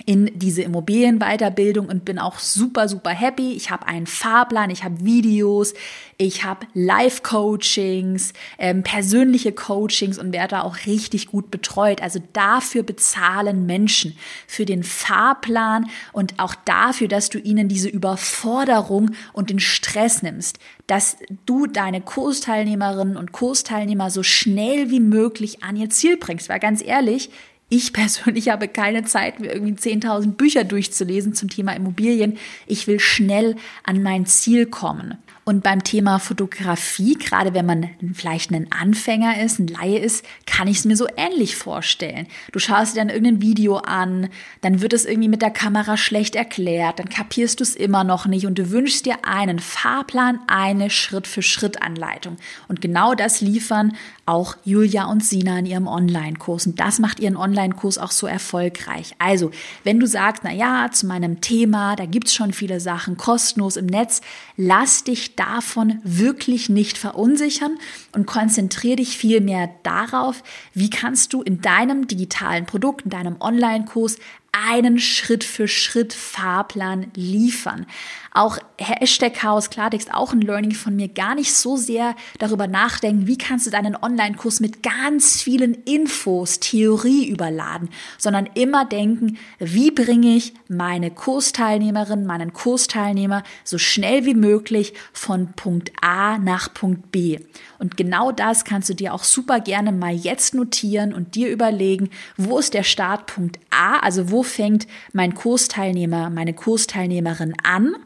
in 0.07 0.31
diese 0.35 0.63
Immobilienweiterbildung 0.63 1.87
und 1.87 2.05
bin 2.05 2.19
auch 2.19 2.39
super, 2.39 2.89
super 2.89 3.11
happy. 3.11 3.53
Ich 3.53 3.71
habe 3.71 3.87
einen 3.87 4.07
Fahrplan, 4.07 4.71
ich 4.71 4.85
habe 4.85 5.05
Videos, 5.05 5.75
ich 6.17 6.45
habe 6.45 6.67
Live-Coachings, 6.75 8.33
ähm, 8.59 8.83
persönliche 8.83 9.53
Coachings 9.53 10.19
und 10.19 10.33
werde 10.33 10.49
da 10.57 10.63
auch 10.63 10.77
richtig 10.87 11.29
gut 11.29 11.51
betreut. 11.51 12.03
Also 12.03 12.21
dafür 12.33 12.83
bezahlen 12.83 13.65
Menschen 13.67 14.17
für 14.47 14.67
den 14.67 14.83
Fahrplan 14.83 15.89
und 16.13 16.39
auch 16.39 16.55
dafür, 16.55 17.09
dass 17.09 17.31
du 17.31 17.39
ihnen 17.39 17.69
diese 17.69 17.89
Überforderung 17.89 19.13
und 19.33 19.49
den 19.49 19.61
Stress 19.61 20.23
nimmst, 20.23 20.59
dass 20.87 21.17
du 21.47 21.67
deine 21.67 22.01
Kursteilnehmerinnen 22.01 23.17
und 23.17 23.33
Kursteilnehmer 23.33 24.11
so 24.11 24.23
schnell 24.23 24.91
wie 24.91 25.01
möglich 25.01 25.63
an 25.63 25.77
ihr 25.77 25.89
Ziel 25.89 26.17
bringst. 26.17 26.49
Weil 26.49 26.61
ganz 26.61 26.83
ehrlich, 26.83 27.31
ich 27.71 27.93
persönlich 27.93 28.51
habe 28.51 28.69
keine 28.69 29.05
Zeit, 29.05 29.41
mir 29.41 29.53
irgendwie 29.53 29.75
10.000 29.75 30.33
Bücher 30.33 30.65
durchzulesen 30.65 31.35
zum 31.35 31.49
Thema 31.49 31.73
Immobilien. 31.73 32.37
Ich 32.67 32.87
will 32.87 33.01
schnell 33.01 33.57
an 33.85 34.03
mein 34.03 34.27
Ziel 34.27 34.67
kommen. 34.67 35.17
Und 35.51 35.65
beim 35.65 35.83
Thema 35.83 36.21
Fotografie, 36.21 37.15
gerade 37.15 37.55
wenn 37.55 37.67
man 37.67 37.91
vielleicht 38.15 38.53
ein 38.53 38.71
Anfänger 38.71 39.43
ist, 39.43 39.59
ein 39.59 39.67
Laie 39.67 39.99
ist, 39.99 40.25
kann 40.47 40.69
ich 40.69 40.79
es 40.79 40.85
mir 40.85 40.97
so 40.97 41.09
ähnlich 41.17 41.57
vorstellen. 41.57 42.29
Du 42.53 42.61
schaust 42.61 42.95
dir 42.95 43.01
dann 43.01 43.09
irgendein 43.09 43.43
Video 43.43 43.79
an, 43.79 44.29
dann 44.61 44.81
wird 44.81 44.93
es 44.93 45.05
irgendwie 45.05 45.27
mit 45.27 45.43
der 45.43 45.51
Kamera 45.51 45.97
schlecht 45.97 46.37
erklärt, 46.37 47.01
dann 47.01 47.09
kapierst 47.09 47.59
du 47.59 47.65
es 47.65 47.75
immer 47.75 48.05
noch 48.05 48.27
nicht 48.27 48.47
und 48.47 48.61
du 48.61 48.71
wünschst 48.71 49.07
dir 49.07 49.25
einen 49.25 49.59
Fahrplan, 49.59 50.39
eine 50.47 50.89
Schritt-für-Schritt-Anleitung. 50.89 52.37
Und 52.69 52.81
genau 52.81 53.17
das 53.17 53.41
liefern 53.41 53.97
auch 54.27 54.57
Julia 54.65 55.07
und 55.07 55.25
Sina 55.25 55.59
in 55.59 55.67
ihrem 55.67 55.89
Online-Kurs. 55.89 56.69
Und 56.69 56.79
das 56.79 57.01
macht 57.01 57.19
ihren 57.19 57.37
Online-Kurs 57.37 57.99
auch 57.99 58.13
so 58.13 58.29
erfolgreich. 58.29 59.17
Also, 59.19 59.51
wenn 59.83 59.99
du 59.99 60.07
sagst, 60.07 60.45
na 60.45 60.53
ja, 60.53 60.89
zu 60.93 61.09
meinem 61.09 61.41
Thema, 61.41 61.97
da 61.97 62.07
gibt's 62.07 62.33
schon 62.33 62.53
viele 62.53 62.79
Sachen 62.79 63.17
kostenlos 63.17 63.77
im 63.77 63.87
Netz, 63.87 64.21
lass 64.57 65.03
dich 65.03 65.35
davon 65.41 66.01
wirklich 66.05 66.69
nicht 66.69 66.99
verunsichern 66.99 67.79
und 68.13 68.27
konzentriere 68.27 68.97
dich 68.97 69.17
vielmehr 69.17 69.71
darauf, 69.83 70.43
wie 70.75 70.91
kannst 70.91 71.33
du 71.33 71.41
in 71.41 71.63
deinem 71.63 72.07
digitalen 72.07 72.67
Produkt, 72.67 73.03
in 73.07 73.11
deinem 73.11 73.41
Online-Kurs 73.41 74.19
einen 74.53 74.99
Schritt 74.99 75.43
für 75.45 75.67
Schritt 75.67 76.13
Fahrplan 76.13 77.07
liefern. 77.15 77.87
Auch 78.33 78.59
Hashtag 78.79 79.35
Chaos 79.35 79.71
Klartext, 79.71 80.15
auch 80.15 80.33
ein 80.33 80.41
Learning 80.41 80.71
von 80.71 80.95
mir, 80.95 81.09
gar 81.09 81.35
nicht 81.35 81.53
so 81.53 81.77
sehr 81.77 82.15
darüber 82.39 82.69
nachdenken, 82.69 83.27
wie 83.27 83.37
kannst 83.37 83.67
du 83.67 83.71
deinen 83.71 83.97
Online-Kurs 83.97 84.61
mit 84.61 84.85
ganz 84.85 85.43
vielen 85.43 85.75
Infos, 85.85 86.61
Theorie 86.61 87.29
überladen, 87.29 87.89
sondern 88.19 88.47
immer 88.55 88.85
denken, 88.85 89.39
wie 89.59 89.91
bringe 89.91 90.37
ich 90.37 90.55
meine 90.69 91.11
Kursteilnehmerin, 91.11 92.25
meinen 92.25 92.53
Kursteilnehmer 92.53 93.43
so 93.65 93.79
schnell 93.79 94.25
wie 94.25 94.35
möglich 94.35 94.95
von 95.13 95.53
Punkt 95.55 95.91
A 96.01 96.39
nach 96.39 96.73
Punkt 96.73 97.11
B. 97.11 97.41
Und 97.81 97.97
genau 97.97 98.31
das 98.31 98.65
kannst 98.65 98.89
du 98.89 98.95
dir 98.95 99.13
auch 99.13 99.25
super 99.25 99.59
gerne 99.59 99.91
mal 99.91 100.15
jetzt 100.15 100.55
notieren 100.55 101.13
und 101.13 101.35
dir 101.35 101.51
überlegen, 101.51 102.11
wo 102.37 102.59
ist 102.59 102.75
der 102.75 102.85
Startpunkt 102.85 103.59
A, 103.71 103.99
also 103.99 104.31
wo 104.31 104.43
fängt 104.43 104.87
mein 105.13 105.35
Kursteilnehmer, 105.35 106.31
meine 106.31 106.55
Kursteilnehmerin 106.55 107.55
an 107.65 107.97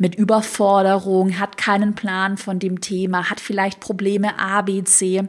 mit 0.00 0.14
Überforderung, 0.14 1.38
hat 1.38 1.58
keinen 1.58 1.94
Plan 1.94 2.38
von 2.38 2.58
dem 2.58 2.80
Thema, 2.80 3.28
hat 3.28 3.38
vielleicht 3.38 3.80
Probleme 3.80 4.38
A, 4.38 4.62
B, 4.62 4.82
C. 4.82 5.24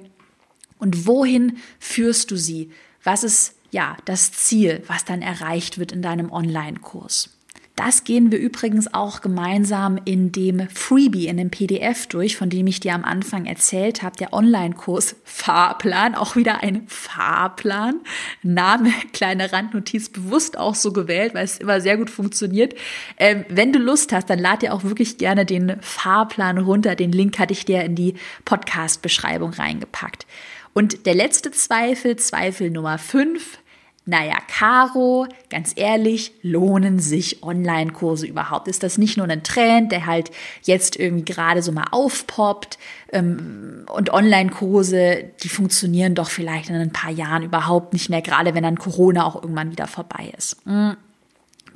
Und 0.80 1.06
wohin 1.06 1.58
führst 1.78 2.32
du 2.32 2.38
sie? 2.38 2.72
Was 3.04 3.26
ist 3.26 3.56
ja 3.72 3.98
das 4.06 4.32
Ziel, 4.32 4.82
was 4.88 5.04
dann 5.04 5.22
erreicht 5.22 5.78
wird 5.78 5.92
in 5.92 6.02
deinem 6.02 6.32
Online-Kurs? 6.32 7.30
Das 7.76 8.04
gehen 8.04 8.32
wir 8.32 8.40
übrigens 8.40 8.94
auch 8.94 9.22
gemeinsam 9.22 9.98
in 10.04 10.32
dem 10.32 10.68
Freebie, 10.70 11.28
in 11.28 11.38
dem 11.38 11.50
PDF 11.50 12.06
durch, 12.08 12.36
von 12.36 12.50
dem 12.50 12.68
ich 12.68 12.82
dir 12.82 12.94
am 12.94 13.06
Anfang 13.06 13.46
erzählt 13.46 14.04
habe, 14.04 14.18
der 14.18 14.34
Online-Kurs 14.34 15.16
Fahrplan, 15.24 16.14
auch 16.14 16.36
wieder 16.36 16.62
ein 16.62 16.84
Fahrplan. 16.88 18.02
Name, 18.44 18.92
kleine 19.14 19.54
Randnotiz, 19.54 20.10
bewusst 20.10 20.58
auch 20.58 20.76
so 20.76 20.92
gewählt, 20.92 21.34
weil 21.34 21.46
es 21.46 21.60
immer 21.60 21.80
sehr 21.80 21.98
gut 21.98 22.10
funktioniert. 22.10 22.76
Ähm, 23.18 23.46
wenn 23.48 23.72
du 23.72 23.80
Lust 23.80 24.12
hast, 24.12 24.30
dann 24.30 24.40
lad 24.40 24.62
dir 24.62 24.74
auch 24.74 24.84
wirklich 24.84 25.18
gerne 25.18 25.46
den 25.46 25.78
Fahrplan 25.82 26.58
runter. 26.58 26.96
Den 26.96 27.14
Link 27.14 27.40
hatte 27.40 27.54
ich 27.54 27.66
dir 27.66 27.84
in 27.84 27.96
die 27.96 28.16
Podcast-Beschreibung 28.44 29.54
reingepackt. 29.54 30.28
Und 30.74 31.06
der 31.06 31.16
letzte 31.16 31.52
Zweifel, 31.52 32.18
Zweifel 32.18 32.70
Nummer 32.70 32.98
5, 32.98 33.60
naja, 34.06 34.38
Caro, 34.48 35.28
ganz 35.50 35.74
ehrlich, 35.76 36.34
lohnen 36.42 36.98
sich 36.98 37.44
Online-Kurse 37.44 38.26
überhaupt? 38.26 38.68
Ist 38.68 38.82
das 38.82 38.98
nicht 38.98 39.16
nur 39.16 39.28
ein 39.28 39.44
Trend, 39.44 39.92
der 39.92 40.08
halt 40.08 40.32
jetzt 40.64 41.00
irgendwie 41.00 41.24
gerade 41.24 41.62
so 41.62 41.72
mal 41.72 41.86
aufpoppt? 41.92 42.80
Ähm, 43.12 43.86
und 43.94 44.12
Online-Kurse, 44.12 45.26
die 45.44 45.50
funktionieren 45.50 46.16
doch 46.16 46.32
vielleicht 46.32 46.70
in 46.70 46.76
ein 46.76 46.92
paar 46.92 47.12
Jahren 47.12 47.44
überhaupt 47.44 47.94
nicht 47.94 48.10
mehr, 48.10 48.24
gerade 48.24 48.56
wenn 48.56 48.64
dann 48.64 48.80
Corona 48.80 49.24
auch 49.24 49.36
irgendwann 49.36 49.72
wieder 49.72 49.86
vorbei 49.86 50.34
ist. 50.36 50.58
Hm. 50.66 50.98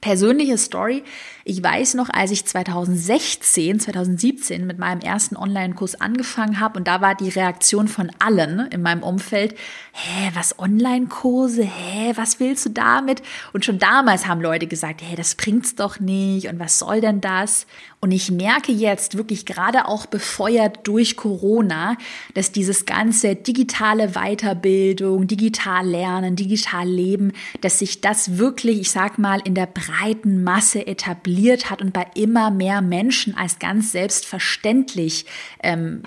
Persönliche 0.01 0.57
Story. 0.57 1.03
Ich 1.47 1.61
weiß 1.61 1.93
noch, 1.93 2.09
als 2.09 2.31
ich 2.31 2.43
2016, 2.43 3.79
2017 3.79 4.65
mit 4.65 4.79
meinem 4.79 5.01
ersten 5.01 5.37
Online-Kurs 5.37 6.01
angefangen 6.01 6.59
habe 6.59 6.79
und 6.79 6.87
da 6.87 7.01
war 7.01 7.13
die 7.13 7.29
Reaktion 7.29 7.87
von 7.87 8.11
allen 8.17 8.65
in 8.71 8.81
meinem 8.81 9.03
Umfeld, 9.03 9.53
hä, 9.91 10.31
was 10.33 10.57
Online-Kurse, 10.57 11.61
hä, 11.61 12.13
was 12.15 12.39
willst 12.39 12.65
du 12.65 12.69
damit? 12.71 13.21
Und 13.53 13.63
schon 13.63 13.77
damals 13.77 14.25
haben 14.25 14.41
Leute 14.41 14.65
gesagt, 14.65 15.03
hä, 15.03 15.15
das 15.15 15.35
bringt's 15.35 15.75
doch 15.75 15.99
nicht 15.99 16.47
und 16.47 16.57
was 16.57 16.79
soll 16.79 16.99
denn 16.99 17.21
das? 17.21 17.67
Und 17.99 18.11
ich 18.11 18.31
merke 18.31 18.71
jetzt 18.71 19.15
wirklich 19.15 19.45
gerade 19.45 19.87
auch 19.87 20.07
befeuert 20.07 20.87
durch 20.87 21.15
Corona, 21.15 21.95
dass 22.33 22.51
dieses 22.51 22.87
ganze 22.87 23.35
digitale 23.35 24.13
Weiterbildung, 24.13 25.27
digital 25.27 25.87
lernen, 25.87 26.35
digital 26.35 26.87
leben, 26.87 27.33
dass 27.61 27.79
sich 27.79 28.01
das 28.01 28.39
wirklich, 28.39 28.79
ich 28.81 28.91
sag 28.91 29.19
mal, 29.19 29.41
in 29.43 29.53
der 29.53 29.67
breiten 29.67 30.43
Masse 30.43 30.85
etabliert 30.85 31.34
etabliert 31.35 31.69
hat 31.69 31.81
und 31.81 31.93
bei 31.93 32.07
immer 32.15 32.51
mehr 32.51 32.81
Menschen 32.81 33.37
als 33.37 33.59
ganz 33.59 33.91
selbstverständlich 33.91 35.25
ähm, 35.63 36.03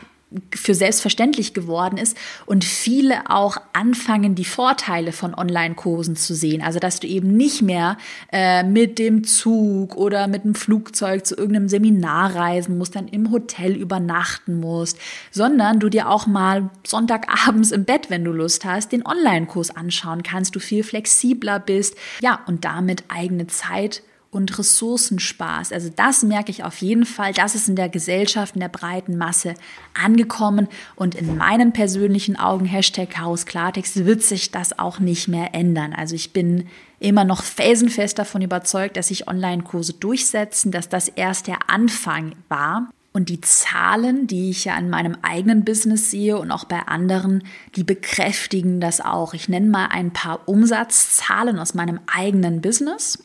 für 0.54 0.74
selbstverständlich 0.74 1.54
geworden 1.54 1.96
ist 1.96 2.14
und 2.44 2.62
viele 2.62 3.30
auch 3.30 3.56
anfangen, 3.72 4.34
die 4.34 4.44
Vorteile 4.44 5.12
von 5.12 5.34
Online-Kursen 5.34 6.16
zu 6.16 6.34
sehen. 6.34 6.60
Also, 6.60 6.78
dass 6.78 7.00
du 7.00 7.06
eben 7.06 7.34
nicht 7.34 7.62
mehr 7.62 7.96
äh, 8.30 8.62
mit 8.62 8.98
dem 8.98 9.24
Zug 9.24 9.96
oder 9.96 10.26
mit 10.26 10.44
dem 10.44 10.54
Flugzeug 10.54 11.24
zu 11.24 11.34
irgendeinem 11.34 11.70
Seminar 11.70 12.34
reisen 12.34 12.76
musst, 12.76 12.94
dann 12.94 13.08
im 13.08 13.30
Hotel 13.30 13.74
übernachten 13.74 14.60
musst, 14.60 14.98
sondern 15.30 15.80
du 15.80 15.88
dir 15.88 16.10
auch 16.10 16.26
mal 16.26 16.68
Sonntagabends 16.86 17.70
im 17.70 17.86
Bett, 17.86 18.10
wenn 18.10 18.22
du 18.22 18.32
Lust 18.32 18.66
hast, 18.66 18.92
den 18.92 19.06
Online-Kurs 19.06 19.74
anschauen 19.74 20.22
kannst, 20.22 20.54
du 20.54 20.60
viel 20.60 20.84
flexibler 20.84 21.58
bist, 21.58 21.96
ja, 22.20 22.40
und 22.46 22.66
damit 22.66 23.04
eigene 23.08 23.46
Zeit 23.46 24.02
und 24.30 24.58
Ressourcen 24.58 25.18
sparst. 25.18 25.72
Also 25.72 25.90
das 25.94 26.22
merke 26.22 26.50
ich 26.50 26.62
auf 26.62 26.78
jeden 26.78 27.06
Fall. 27.06 27.32
Das 27.32 27.54
ist 27.54 27.68
in 27.68 27.76
der 27.76 27.88
Gesellschaft, 27.88 28.54
in 28.54 28.60
der 28.60 28.68
breiten 28.68 29.16
Masse 29.16 29.54
angekommen. 29.94 30.68
Und 30.96 31.14
in 31.14 31.36
meinen 31.36 31.72
persönlichen 31.72 32.36
Augen, 32.36 32.66
Hashtag 32.66 33.10
Chaos 33.10 33.46
Klartext, 33.46 34.04
wird 34.04 34.22
sich 34.22 34.50
das 34.50 34.78
auch 34.78 34.98
nicht 34.98 35.28
mehr 35.28 35.54
ändern. 35.54 35.94
Also 35.94 36.14
ich 36.14 36.32
bin 36.32 36.68
immer 37.00 37.24
noch 37.24 37.42
felsenfest 37.42 38.18
davon 38.18 38.42
überzeugt, 38.42 38.96
dass 38.96 39.08
sich 39.08 39.28
Online-Kurse 39.28 39.94
durchsetzen, 39.94 40.72
dass 40.72 40.88
das 40.88 41.08
erst 41.08 41.46
der 41.46 41.70
Anfang 41.70 42.34
war. 42.48 42.90
Und 43.14 43.30
die 43.30 43.40
Zahlen, 43.40 44.26
die 44.26 44.50
ich 44.50 44.66
ja 44.66 44.76
in 44.78 44.90
meinem 44.90 45.16
eigenen 45.22 45.64
Business 45.64 46.10
sehe 46.10 46.38
und 46.38 46.52
auch 46.52 46.64
bei 46.64 46.80
anderen, 46.86 47.42
die 47.74 47.82
bekräftigen 47.82 48.80
das 48.80 49.00
auch. 49.00 49.32
Ich 49.32 49.48
nenne 49.48 49.66
mal 49.66 49.86
ein 49.86 50.12
paar 50.12 50.46
Umsatzzahlen 50.46 51.58
aus 51.58 51.72
meinem 51.72 51.98
eigenen 52.06 52.60
Business. 52.60 53.18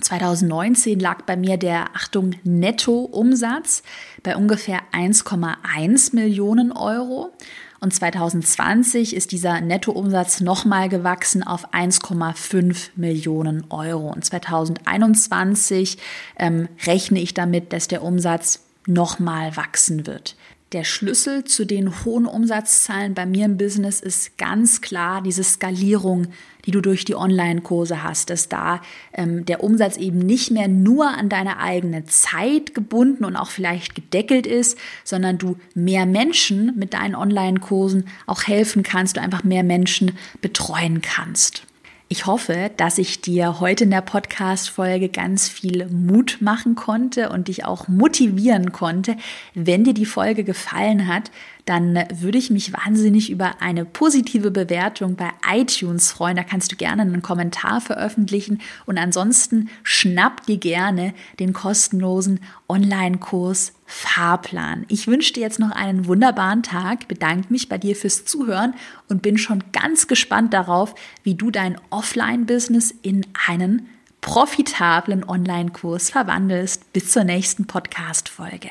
2019 0.00 1.00
lag 1.00 1.22
bei 1.22 1.36
mir 1.36 1.56
der, 1.56 1.94
Achtung, 1.94 2.34
Nettoumsatz 2.44 3.82
bei 4.22 4.36
ungefähr 4.36 4.80
1,1 4.92 6.14
Millionen 6.14 6.72
Euro. 6.72 7.32
Und 7.80 7.94
2020 7.94 9.14
ist 9.14 9.30
dieser 9.30 9.60
Nettoumsatz 9.60 10.40
nochmal 10.40 10.88
gewachsen 10.88 11.44
auf 11.44 11.72
1,5 11.72 12.90
Millionen 12.96 13.70
Euro. 13.70 14.10
Und 14.12 14.24
2021 14.24 15.98
ähm, 16.38 16.68
rechne 16.86 17.20
ich 17.20 17.34
damit, 17.34 17.72
dass 17.72 17.86
der 17.86 18.02
Umsatz 18.02 18.64
nochmal 18.86 19.56
wachsen 19.56 20.06
wird. 20.06 20.36
Der 20.72 20.84
Schlüssel 20.84 21.44
zu 21.44 21.64
den 21.64 22.04
hohen 22.04 22.26
Umsatzzahlen 22.26 23.14
bei 23.14 23.24
mir 23.24 23.46
im 23.46 23.56
Business 23.56 24.00
ist 24.00 24.36
ganz 24.36 24.82
klar 24.82 25.22
diese 25.22 25.42
Skalierung, 25.42 26.26
die 26.66 26.72
du 26.72 26.82
durch 26.82 27.06
die 27.06 27.14
Online-Kurse 27.14 28.02
hast, 28.02 28.28
dass 28.28 28.50
da 28.50 28.82
ähm, 29.14 29.46
der 29.46 29.64
Umsatz 29.64 29.96
eben 29.96 30.18
nicht 30.18 30.50
mehr 30.50 30.68
nur 30.68 31.08
an 31.08 31.30
deine 31.30 31.58
eigene 31.58 32.04
Zeit 32.04 32.74
gebunden 32.74 33.24
und 33.24 33.34
auch 33.34 33.48
vielleicht 33.48 33.94
gedeckelt 33.94 34.46
ist, 34.46 34.76
sondern 35.04 35.38
du 35.38 35.56
mehr 35.72 36.04
Menschen 36.04 36.76
mit 36.76 36.92
deinen 36.92 37.14
Online-Kursen 37.14 38.04
auch 38.26 38.42
helfen 38.42 38.82
kannst, 38.82 39.16
du 39.16 39.22
einfach 39.22 39.44
mehr 39.44 39.64
Menschen 39.64 40.18
betreuen 40.42 41.00
kannst. 41.00 41.62
Ich 42.10 42.24
hoffe, 42.24 42.70
dass 42.78 42.96
ich 42.96 43.20
dir 43.20 43.60
heute 43.60 43.84
in 43.84 43.90
der 43.90 44.00
Podcast-Folge 44.00 45.10
ganz 45.10 45.46
viel 45.46 45.90
Mut 45.90 46.38
machen 46.40 46.74
konnte 46.74 47.28
und 47.28 47.48
dich 47.48 47.66
auch 47.66 47.86
motivieren 47.86 48.72
konnte. 48.72 49.18
Wenn 49.52 49.84
dir 49.84 49.92
die 49.92 50.06
Folge 50.06 50.42
gefallen 50.42 51.06
hat, 51.06 51.30
dann 51.66 52.02
würde 52.14 52.38
ich 52.38 52.48
mich 52.48 52.72
wahnsinnig 52.72 53.28
über 53.28 53.60
eine 53.60 53.84
positive 53.84 54.50
Bewertung 54.50 55.16
bei 55.16 55.28
iTunes 55.52 56.10
freuen. 56.10 56.38
Da 56.38 56.44
kannst 56.44 56.72
du 56.72 56.76
gerne 56.76 57.02
einen 57.02 57.20
Kommentar 57.20 57.82
veröffentlichen 57.82 58.62
und 58.86 58.96
ansonsten 58.96 59.68
schnapp 59.82 60.46
dir 60.46 60.56
gerne 60.56 61.12
den 61.38 61.52
kostenlosen 61.52 62.40
Online-Kurs 62.70 63.74
Fahrplan. 63.90 64.84
Ich 64.88 65.06
wünsche 65.06 65.32
dir 65.32 65.40
jetzt 65.40 65.58
noch 65.58 65.70
einen 65.70 66.06
wunderbaren 66.06 66.62
Tag, 66.62 67.08
bedanke 67.08 67.50
mich 67.50 67.70
bei 67.70 67.78
dir 67.78 67.96
fürs 67.96 68.26
Zuhören 68.26 68.74
und 69.08 69.22
bin 69.22 69.38
schon 69.38 69.64
ganz 69.72 70.06
gespannt 70.06 70.52
darauf, 70.52 70.94
wie 71.22 71.34
du 71.34 71.50
dein 71.50 71.80
Offline-Business 71.88 72.94
in 73.00 73.26
einen 73.46 73.88
profitablen 74.20 75.24
Online-Kurs 75.24 76.10
verwandelst. 76.10 76.92
Bis 76.92 77.10
zur 77.12 77.24
nächsten 77.24 77.66
Podcast-Folge. 77.66 78.70